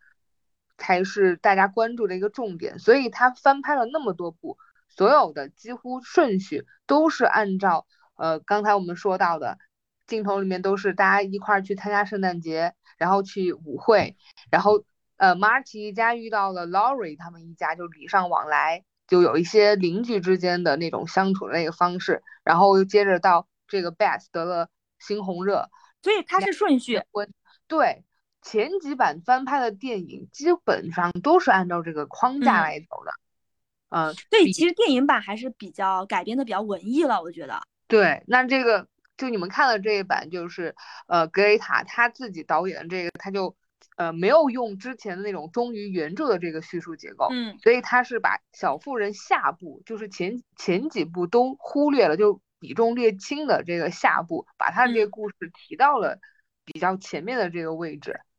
[0.83, 9.59] 才是大家关注的一个重点，所以他翻拍了那么多部，所有的几乎顺序都是按照呃刚才我们说到的
[10.09, 14.17] 镜头里面都是大家一块儿去参加圣诞节，然后去舞会，
[14.51, 14.83] 然后
[15.19, 24.69] 呃 Marty 一家遇到了 Laurie 他们一家就礼尚往来，就有一些邻居之间的那种相处的那个方式，然后又接着到这个 Beth 得了
[25.01, 25.71] 猩红热，
[26.03, 27.01] 所以它是顺序，
[27.69, 28.05] 对。
[28.43, 33.13] 前几版翻拍的电影基本上都是按照这个框架来走的，
[33.91, 37.63] 嗯，对，其实电影版还是比较改编的比较文艺了，我觉得。
[37.87, 40.75] 对，那这个就你们看的这一版，就是
[41.07, 43.55] 呃格雷塔他自己导演的这个，他就
[43.97, 55.37] 呃没有用之前的那种忠于原著的这个叙述结构，嗯，所以他是把小妇人下部，就是前前几部都忽略了，就比重略轻的这个下部，把他的这个故事
[55.69, 56.19] 提到了
[56.65, 58.13] 比较前面的这个位置。
[58.13, 58.32] 嗯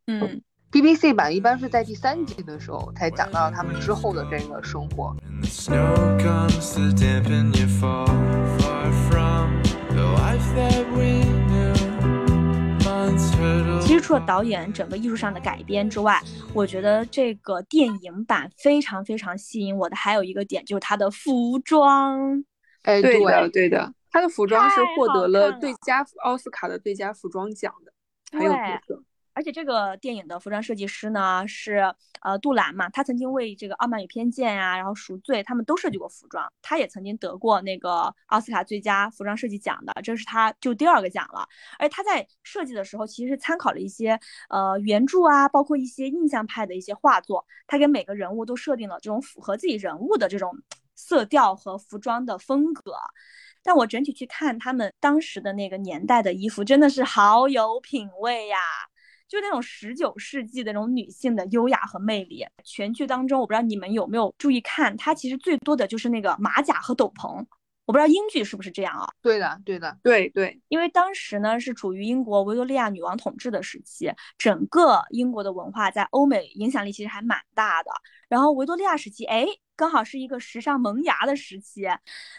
[0.71, 5.15] ，BBC 版一般是在第三集的时候才讲到他们之后的这个生活。
[13.81, 16.21] 其实除了导演整个艺术上的改编之外，
[16.53, 22.43] 我觉得这个电影版非常非常吸引我的还有一个点就是它的服装。
[22.83, 27.93] 哎，对的对的，它的服装是获得了最佳奥斯卡的最佳服装奖的，
[28.37, 29.02] 很有特色。
[29.43, 41.45] 而且这个电影的服装设计师呢是呃杜兰嘛，他曾经为这个《傲慢与偏见》呀，然后《赎罪》他们都设计过服装，他也曾经得过那个奥斯卡最佳服装设计奖的，这是他就第二个奖了。
[41.77, 50.55] 而他在设计的时候，其实是参考了一些呃原著啊，包括一些印象派的一些画作，他给每个人物都设定了这种符合自己人物的这种
[50.95, 52.95] 色调和服装的风格。
[53.61, 58.57] 但我整体去看他们当时的那个年代的衣服，真的是好有品味呀。
[59.33, 67.43] 就那种十九世纪的那种女性的优雅和魅力，全剧当中，我不知道你们有没有注意看，它其实最多的就是那个马甲和斗篷。
[67.85, 69.05] 我不知道英剧是不是这样啊？
[69.21, 77.91] 对的，对的，对对，因为当时呢是处于英国维多利亚女王统治的时期，整个英国的文化在欧美影响力其实还蛮大的。
[78.29, 81.87] 然后维多利亚时期，哎，刚好是一个时尚萌芽的时期。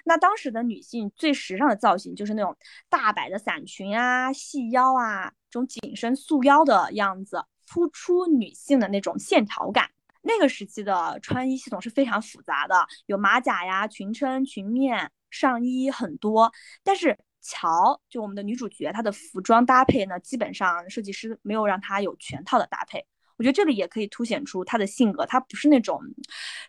[0.04, 2.56] 那当时的女性最时尚的造型就是那种
[2.88, 5.32] 大摆的伞裙啊、细腰啊。
[5.50, 9.88] 这种紧身束腰的样子，突出女性的那种线条感。
[10.22, 12.74] 那个时期的穿衣系统是非常复杂的，
[13.06, 16.52] 有马甲呀、裙撑、裙面、上衣很多。
[16.82, 23.06] 但是乔就我们的女主角，她的服装搭配呢，基本上设计师没有让她有全套的搭配。
[23.36, 26.00] 我觉得这里也可以凸显出她的性格，她不是那种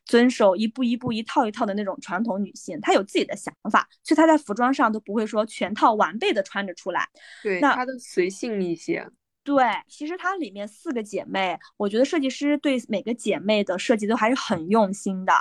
[0.05, 7.07] 遵守一步一步、一套一套的那种传统女性，她有自己的想法，所以她在服装上都不会说全套完备的穿着出来。
[7.43, 9.07] 对，那她的随性一些。
[9.43, 15.33] 对，其实它里面四个姐妹，我觉得设计师对每个姐妹的设计都还是很用心的。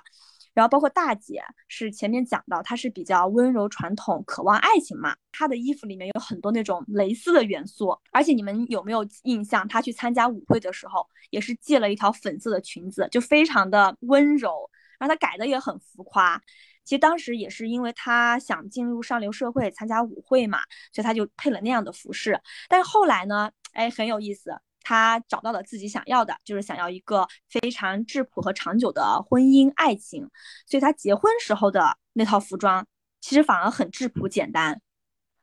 [0.55, 5.15] 然后包括大姐是前面讲到，她是比较温柔传统，渴望爱情嘛。
[5.33, 9.67] 她的衣服里面有很多那种蕾丝的元素，而且你们有没有印象？
[9.67, 14.71] 她去参加舞会的时候，也是借了一条粉色的裙子，就非常的温柔。
[14.99, 16.41] 然后她改的也很浮夸。
[16.85, 20.61] 其实当时也是因为她想进入上流社会参加舞会嘛，
[20.93, 22.41] 所以她就配了那样的服饰。
[22.69, 24.53] 但是后来呢，哎，很有意思。
[24.85, 30.31] 他找到了自己想要的，就是想要一个非常质朴和长久的婚姻爱情，
[30.67, 32.87] 所以他结婚时候的那套服装
[33.21, 34.81] 其实反而很质朴简单，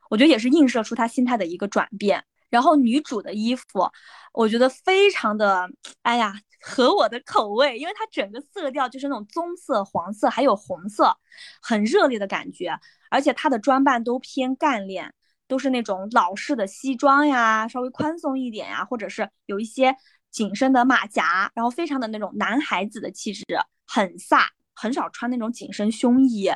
[0.08, 2.24] 我觉得也是映射出他心态的一个转变。
[2.48, 3.64] 然后女主的衣服，
[4.34, 5.66] 我觉得非常的，
[6.02, 11.16] 哎呀，合我的口味，因为它整个色调就是那种棕色、黄色还有红色，
[11.62, 12.78] 很热烈的感觉，
[13.10, 15.14] 而且她的装扮都偏干练。
[15.52, 19.94] 都是那种老式的西装呀，稍微宽松一点呀，或者是有一些
[20.30, 23.44] 紧身的马甲，然后非常的那种男孩子的气质，
[23.86, 26.48] 很飒，很少穿那种紧身胸衣。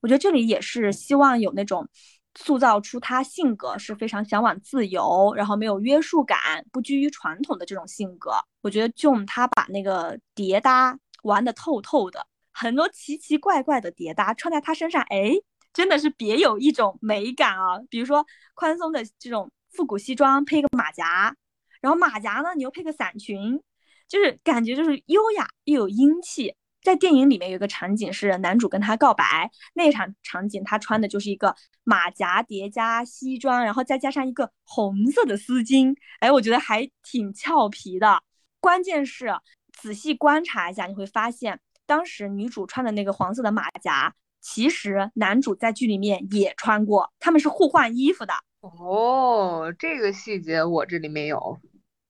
[0.00, 1.88] 我觉得这里也是希望有那种
[2.34, 8.32] 塑造出他性格是非常向往自由，然后没有约束感，不拘于传统的这种性格。
[8.62, 15.34] 我觉得 June 他把那个叠搭玩的透透的，很多奇奇怪怪的叠搭穿在他身上，哎，
[15.72, 17.78] 真的是别有一种美感啊！
[17.88, 21.34] 比如说宽松的这种复古西装配个马甲，
[21.80, 23.60] 然后马甲呢你又配个伞裙，
[24.08, 26.54] 就是感觉就是优雅又有英气。
[26.82, 31.54] 在电影里面有一个场景是男主跟她告白，那场场景他穿的就是一个
[31.84, 38.22] 马甲叠加西装，然后再加上一个红色的丝巾，哎，我觉得还挺俏皮的。
[38.60, 39.28] 关键是
[39.74, 48.32] 仔细观察一下，你会发现当时女主穿的那个黄色的马甲，其实男主在剧里面也穿过，他们是互换衣服的。
[48.60, 51.58] 哦，这个细节我这里没有，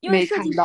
[0.00, 0.58] 因为设计师。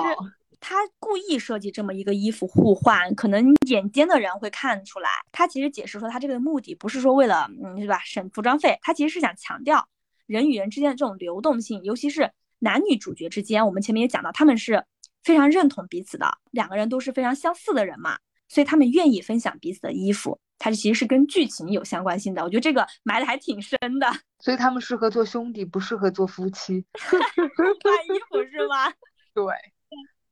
[0.67, 5.09] 他故意设计这么一个衣服互换，可能眼尖的人会看出来。
[5.31, 7.99] 他其实解释说，他这个目的不是说为了，嗯，对吧？
[8.03, 9.87] 省服装费，他其实是想强调
[10.25, 13.67] 人与人之间的这种流动性，尤其是男女主角之间。
[13.67, 14.83] 我们前面也讲到，他们是
[15.23, 20.39] 非常认同彼此的，两个人都是非常相似的人嘛，所以他们愿意分享彼此的衣服。
[20.57, 24.07] 它其实是跟剧情有相关性的，我觉得这个埋的还挺深的。
[24.39, 26.85] 所以他们适合做兄弟，不适合做夫妻。
[26.95, 28.89] 换衣服是吗？
[29.33, 29.45] 对。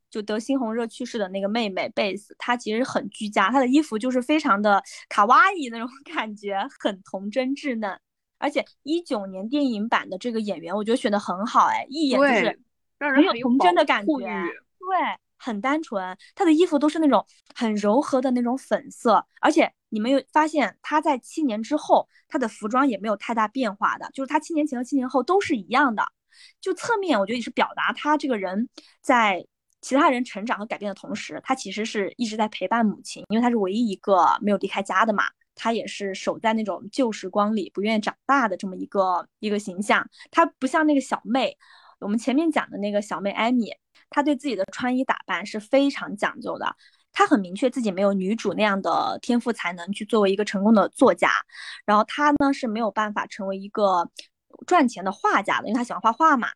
[0.10, 8.00] 就得猩红热去世的那个妹妹贝斯，她其实很居家，她的衣服就是非常的卡哇伊那种感觉，很童真稚嫩。
[8.38, 12.60] 而且一九年电影版的这个演员，我觉得选的很好，哎，一眼就是
[13.00, 15.00] 让人有童真的感觉，对，
[15.44, 16.18] 很单纯。
[16.36, 26.04] 她的衣服都是那种很柔和的那种粉色，而且你们有发现她在七年之后，她的服装也没有太大变化的，就是她七年前和七年后都是一样的。
[26.62, 28.70] 就侧面，我觉得也是表达她这个人
[29.02, 29.46] 在。
[29.86, 35.26] 其他人成长和改变的同时，他其实是一直在陪伴母亲，因为她是唯一一个没有离开家的嘛。
[35.56, 40.10] 她也是守在那种旧时光里，不愿意长大的这么一个一个形象。
[40.32, 41.58] 她不像那个小妹，
[42.00, 43.74] 我们前面讲的那个小妹艾米，
[44.14, 46.74] 她对自己的穿衣打扮是非常讲究的。
[47.12, 51.32] 她很明确自己没有女主那样的天赋才能去作为一个成功的作家，
[51.86, 54.10] 然后她呢是没有办法成为一个。
[54.68, 56.48] 赚钱的画家的，因为他喜欢画画嘛，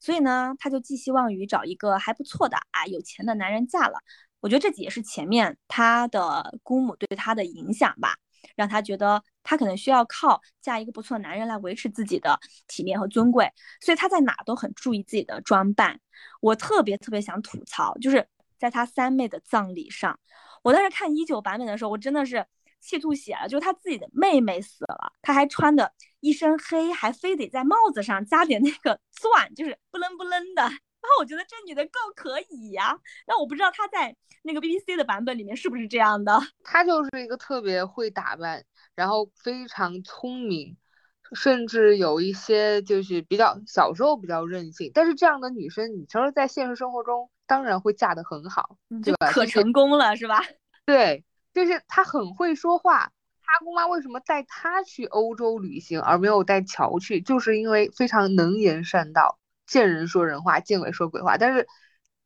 [0.00, 4.00] 所以呢，他就寄希望于找一个还不错的啊有钱的男人嫁了。
[4.40, 8.16] 我觉得这也是前面他的姑母对他的影响吧，
[8.56, 16.00] 让他觉得他可能需要靠嫁一个不错的男人来维持自己的体面和尊贵，所以他在哪都很注意自己的装扮。
[16.40, 18.26] 我特别特别想吐槽，就是
[18.58, 20.18] 在他三妹的葬礼上，
[20.62, 22.46] 我当时看一九版本的时候，我真的是。
[22.86, 25.90] 气吐血了，就是他自己的妹妹死了，他还穿的
[26.20, 30.70] 一身黑，还非得在帽子上加点那个钻，就是不楞不楞的。
[31.04, 32.98] 然后我觉得这女的够可以呀。
[33.26, 36.40] 那我不知道她在那个 BBC 的版本里面是不是这样的。
[36.64, 40.76] 她就是一个特别会打扮，然后非常聪明，
[41.34, 44.90] 甚至有一些就是比较小时候比较任性。
[44.94, 49.30] 但是这样的女生，你说在现实生活中当然会嫁得很好，对吧？
[49.30, 50.42] 可成功了是吧？
[50.86, 51.24] 对。
[51.54, 57.20] 就是她很会说话，她姑妈为什么带她去欧洲旅行，而没有带乔去？
[57.20, 61.36] 就是因为非常能言善道，见人说人话，见鬼说鬼话。
[61.36, 61.66] 但是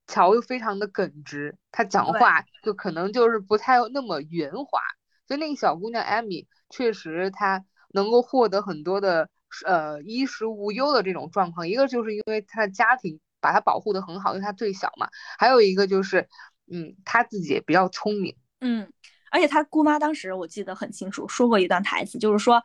[0.06, 4.80] 乔又非常的耿直，他讲话就可能就是不太那么圆滑。
[5.26, 9.28] 所以那个小姑娘艾米确实她能够获得很多的
[9.66, 15.08] 呃衣食无忧的这种状况，一个就是因为她的家庭把她保护的很好，因为她最小嘛。
[15.38, 16.28] 还有一个就是
[16.72, 18.90] 嗯，她自己也比较聪明，嗯。
[19.30, 22.62] 而且她姑妈当时我记得很清楚，说过一段台词，就是说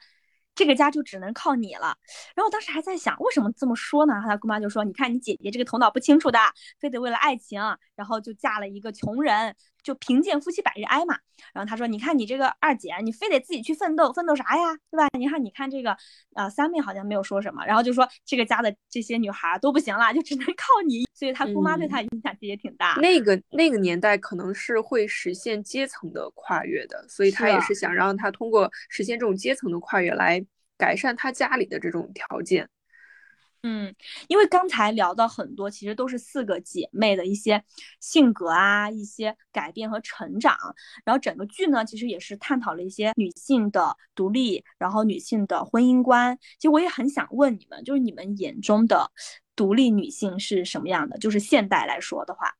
[0.55, 1.97] 这个家就只能靠你了。
[2.35, 4.13] 然后当时还在想，为什么这么说呢？
[4.25, 6.39] 他姑妈就说：“你看你姐姐这个头脑不清楚的，
[6.79, 7.61] 非得为了爱情，
[7.95, 11.17] 然后就嫁了一个穷人。”就贫贱夫妻百日哀嘛，
[11.53, 15.07] 然后他说：“你看你这个二姐，你非得自己去奋斗，奋斗啥呀，对吧？
[15.17, 15.95] 你看，你看这个，
[16.35, 21.05] 呃，三妹好像没有说什么，然后就说这个家的这些女孩都不行了，就只能靠你。
[21.13, 22.95] 所以她姑妈对她影响其实也挺大。
[23.01, 30.43] 那个那个年代可能是会实现阶层的跨越的，所以她也是想让她通过实现这种阶层的跨越来
[30.77, 32.67] 改善她家里的这种条件。”
[33.65, 33.95] 嗯，
[34.27, 37.63] 因为刚才聊到很多，其实都是四个姐妹的一些
[38.01, 40.53] 性格啊，一些改变和成长。
[41.05, 46.37] 然后整个剧呢，其实也是探讨了一些女性的独立，然后女性的婚姻观。
[46.59, 49.09] 其实我也很想问你们，就是你们眼中的
[49.55, 51.17] 独立女性是什么样的？
[51.17, 52.51] 就是现代来说的话，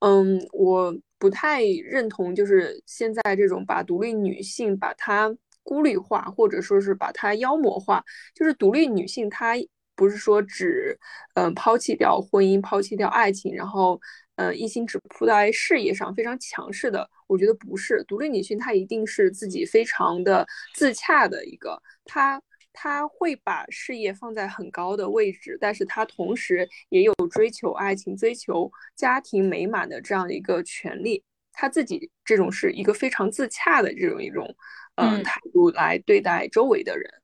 [0.00, 5.32] 嗯，我不太认同，就是现在这种把独立女性把她
[5.62, 8.04] 孤立化，或者说是把她妖魔化。
[8.34, 9.54] 就是独立女性她。
[10.00, 10.98] 不是说只，
[11.34, 14.00] 嗯，抛弃掉婚姻，抛弃掉爱情，然后，
[14.36, 17.06] 嗯，一心只扑在事业上，非常强势的。
[17.26, 22.40] 我觉得不是独立女性，她一定是自己非常的自洽的一个，她
[22.72, 31.22] 她会把事业放在很高的位置，但是她同时也有追求爱情、追求家庭美满的这样的一个权利。
[31.52, 34.56] 他自己这种是一个非常自洽的这种一种
[34.94, 37.19] 嗯态度来对待周围的人。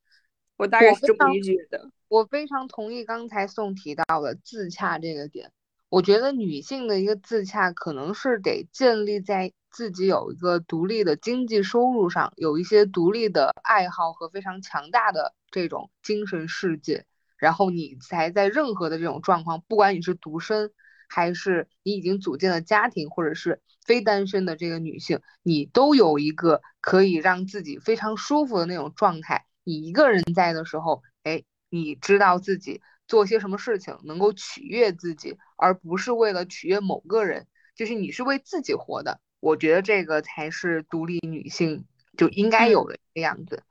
[0.56, 1.90] 我大概是这么理解的。
[2.08, 5.50] 我非常同意刚才宋提到的自洽这个点。
[5.88, 20.72] 我觉得女性的一个自洽，可能是得建立在自己有一个独立的经济收入上，有一些独立的爱好和非常强大的这种精神世界，然后你才在任何的这种状况，不管你是独身，
[21.08, 29.46] 还是你已经组建了家庭，或者是非单身的这个女性，你都有一个可以让自己非常舒服的那种状态。
[29.66, 32.80] 你一个人在的时候，哎，你知道自己。
[33.08, 37.46] 做些什么事情能够取悦自己，而不是为了取悦某个人，
[37.76, 39.20] 就是你是为自己活的。
[39.38, 41.84] 我觉得这个才是独立女性
[42.16, 43.62] 就应该有的样子。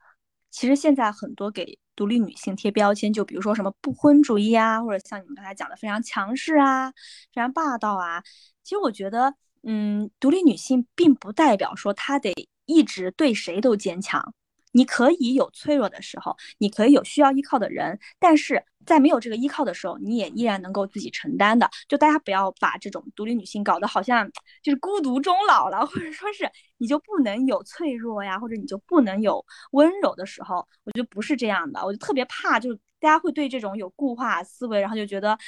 [0.50, 6.90] 其实现在很多给独立女性贴标签，就比如说什么不婚主义啊，或者像你们刚才讲的非常强势啊、
[7.34, 8.22] 非常霸道啊。
[8.62, 9.34] 其实我觉得，
[9.64, 12.32] 嗯，独立女性并不代表说她得
[12.64, 14.32] 一直对谁都坚强。
[14.76, 21.66] 你可以有脆弱的时候，你可以有需要依靠的人，但是在没有这个依靠的时候，你也依然能够自己承担的。
[21.88, 24.30] 就大家不要把这种独立女性搞得好像
[24.62, 26.46] 就是孤独终老了， 或者说是
[26.76, 30.56] 你就不能有脆弱呀，或者你就不能有温柔的时候。
[30.84, 35.38] 我觉得不是这样的，我就特别怕，就是大家会对这种有固化思维，然后就觉得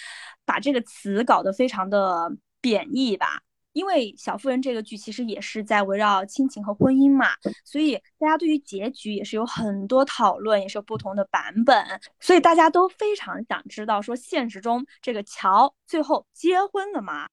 [0.47, 3.43] 把这个词搞得非常的贬义吧。
[3.79, 7.29] 因为《小妇人》这个剧其实也是在围绕亲情和婚姻嘛，
[7.65, 11.87] 所以大家对于结局也是有很多讨论，也是有不同的版本，
[12.19, 17.29] 所以大家都非常想知道说现实中这个乔最后结婚了吗？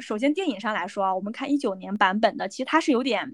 [0.00, 3.26] 首先电影上来说啊，我们看一九年版本的，其实它是有点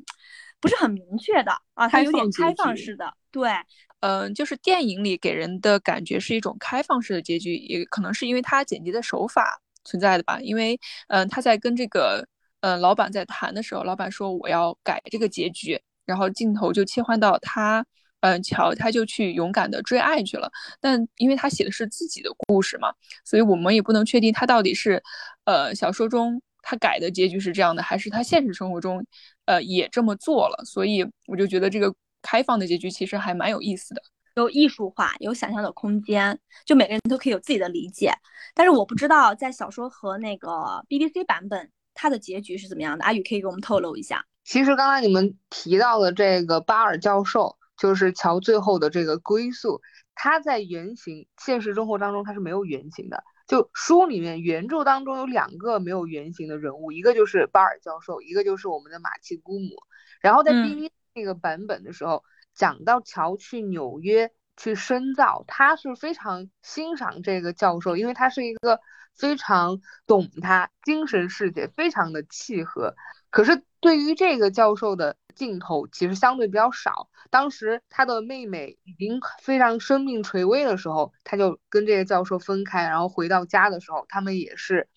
[0.61, 3.13] 不是很明确的啊，它有点开放式的。
[3.33, 3.51] 对，
[3.99, 12.25] 嗯，就是电影里给人的感觉是一种开放式的结局，也可能是因为它剪辑的手法存在的吧，因为嗯，它在跟这个。
[12.63, 17.85] 嗯，老板在谈的时候，老板说我要改这个结局，然后镜头就切换到他，
[18.21, 20.49] 嗯，乔他就去勇敢的追爱去了。
[20.81, 22.93] 但因为他写的是自己的故事嘛，
[23.25, 25.03] 所以我们也不能确定他到底是，
[25.45, 29.05] 呃，小说中他改的结局是这样的，还是他现实生活中，
[29.47, 30.65] 呃，也这么做了。
[30.65, 31.93] 所以我就觉得这个
[32.23, 34.01] 开放的结局其实还蛮有意思的，
[34.37, 38.13] 有艺术化，有想象的空间，就每个人都可以有自己的理解。
[38.55, 40.49] 但是我不知道在小说和那个
[40.89, 41.69] BBC 版本。
[41.95, 43.05] 他的结局是怎么样的？
[43.05, 44.25] 阿宇可以给我们透露一下。
[44.45, 49.81] 其实刚才你们提到的这个巴尔教授，就是乔最后的这个归宿。
[50.15, 53.25] 他在原型现实生活当中他是没有原型的。
[53.47, 59.77] 就书里面原著当中有两个没有原型的人物，一个就是巴尔教授，一个就是我们的马奇姑母。
[60.21, 62.25] 然后在 B B 那个版本的时候，
[62.55, 68.81] 讲到乔去纽约去深造，他是非常欣赏这个教授，因为他是一个。
[69.15, 72.95] 非常懂他精神世界，非常的契合。
[73.29, 77.11] 可是对于这个教授的镜头，其实相对比较少。
[77.29, 84.89] 当时他的妹妹已经非常生命垂危的时候，他就跟这个教授分开，然后回到家的时候，他们也是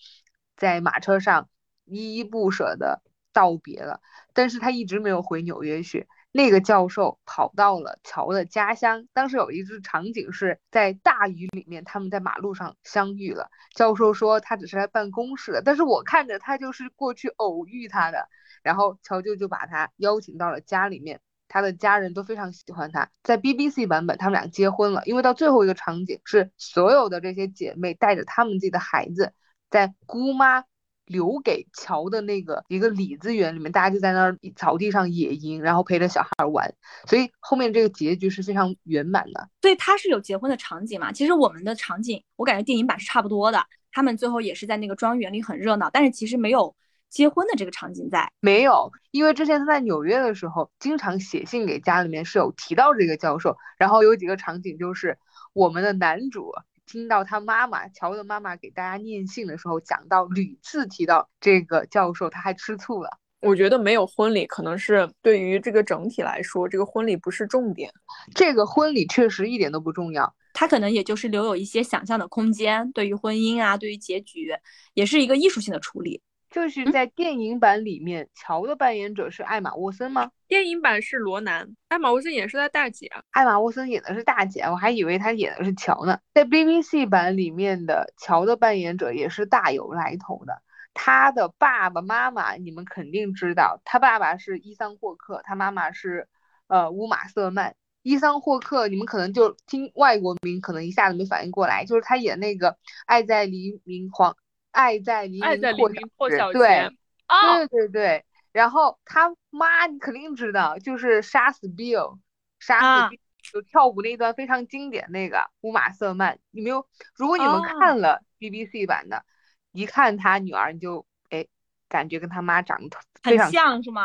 [0.56, 1.50] 在马车上
[1.84, 3.02] 依依不舍的
[3.34, 4.00] 道别了。
[4.32, 6.08] 但是他一直没有回纽约去。
[6.36, 13.50] 那个教授跑到了乔的家乡，当时有一只场景是在大雨里面，他们在马路上相遇了。
[13.74, 18.28] 教授说他只是来办公室的，但是我看着他就是过去偶遇他的。
[18.62, 23.08] 然后乔舅就把他邀请到了家里面，他的家人都非常喜欢他。
[23.22, 29.32] 在 BBC 版本，他们俩结婚了，因为到最后一个场景是所有的这些姐妹带着他们自己的孩子，
[29.70, 30.64] 在姑妈。
[31.06, 36.72] 留给乔的那个一个李子园里面，大家就在那儿草地上野营，然后陪着小孩玩，
[37.06, 39.48] 所以后面这个结局是非常圆满的。
[39.62, 41.12] 所以他是有结婚的场景嘛？
[41.12, 43.64] 其实我们的场景，我感觉电影版是差不多的。
[43.92, 46.74] 他们最后也是在那个庄园里很热闹，但是其实没有
[47.08, 48.30] 结婚的这个场景在。
[48.40, 55.16] 没有，因为之前他在纽约的时候，经常写信给家里面是有提到这个教授，然后有几个场景就是
[55.54, 56.52] 我们的男主。
[56.86, 63.10] 听到他妈妈乔的妈妈给大家念信的时候，讲到屡次提到这个教授，他还吃醋了。
[63.40, 67.92] 我觉得没有婚礼，可能是对于这个整体来说，这个婚礼不是重点。
[68.34, 72.90] 这个婚礼确实一点都不重要，他可能也就是留有一些想象的空间。
[72.92, 74.52] 对于婚姻啊，对于结局，
[74.94, 76.22] 也是一个艺术性的处理。
[76.56, 80.30] 就是在电影版里面，乔的扮演者是艾玛沃森吗？
[80.48, 83.10] 电影版是罗南，艾玛沃森演是他大姐。
[83.32, 86.18] 艾玛沃森演的是大姐，我还以为她演的是乔呢。
[86.32, 90.62] 在 BBC 版里面的乔的扮演者也是大有来头的，
[90.94, 96.26] 他的爸爸妈妈你们肯定知道，他爸爸是伊桑霍克，他妈妈是
[96.68, 97.76] 呃乌玛瑟曼。
[98.00, 102.70] 伊桑霍克，你们可能就听外国名，可能一下子没反应过来，就是他演那个
[103.04, 104.32] 《爱在黎明》黄，
[104.76, 106.96] 《爱在黎爱在黎明明破晓对前
[107.26, 108.24] 啊，对对对。
[108.52, 112.18] 然后他妈你肯定知道，就是杀死 Bill，
[112.60, 113.18] 杀啊死 Bill
[113.54, 116.86] 就跳舞那段非常经典那个乌玛瑟曼，你没有？
[117.16, 119.24] 如果你们哦看了 BBC 版的，
[119.72, 121.46] 一看他女儿，你就哎
[121.88, 124.02] 感觉跟他妈长得非很常像是吗？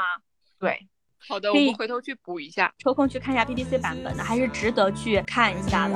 [0.58, 0.88] 对。
[1.28, 2.74] 好的，我们回头去补一下。
[2.80, 5.96] 抽空去看一下 BBC 版本的，还是值得去看一下的。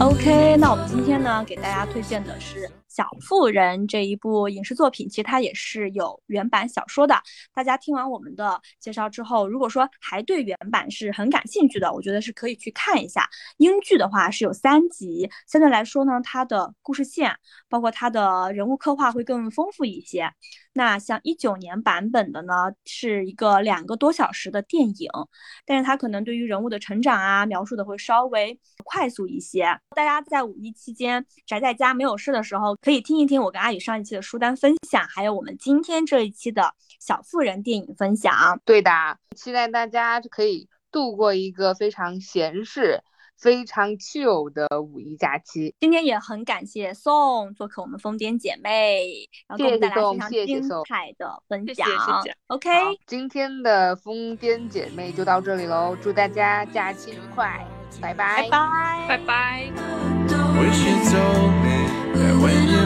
[0.00, 7.20] OK，那我们今天呢，给大家推荐的是《小妇人》这一部影视作品，其实它也是有原版小说的。
[7.52, 13.28] 大家听完我们的介绍之后，如果说还对原版是很感兴趣的，我觉得是可以去看一下。
[13.56, 17.36] 英剧的话是有三集，相对来说呢，它的故事线
[17.68, 20.30] 包括它的人物刻画会更丰富一些。
[20.76, 22.52] 那像一九年版本的呢，
[22.84, 25.08] 是一个两个多小时的电影，
[25.64, 29.66] 但是它可能对于人物的成长啊描述的会稍微快速一些。
[29.94, 38.60] 大家在五一期间宅在家没有事的时候，可以听一听我跟阿宇上一期的书单分享，还有我们今天这一期的小妇人电影分享。
[38.62, 38.90] 对的，
[39.34, 43.02] 期待大家可以度过一个非常闲适、
[43.38, 45.74] 非常 chill 的五一假期。
[45.80, 52.22] 今天也很感谢宋做客我们疯癫姐妹，然后给我们带来非常谢谢精宋彩的分谢谢享。
[52.22, 52.70] 谢谢 OK，
[53.06, 57.66] 今天的疯癫姐妹就到这里喽，祝大家假期愉快，
[58.02, 59.06] 拜拜拜拜。
[59.08, 59.72] 拜拜。
[62.44, 62.83] when you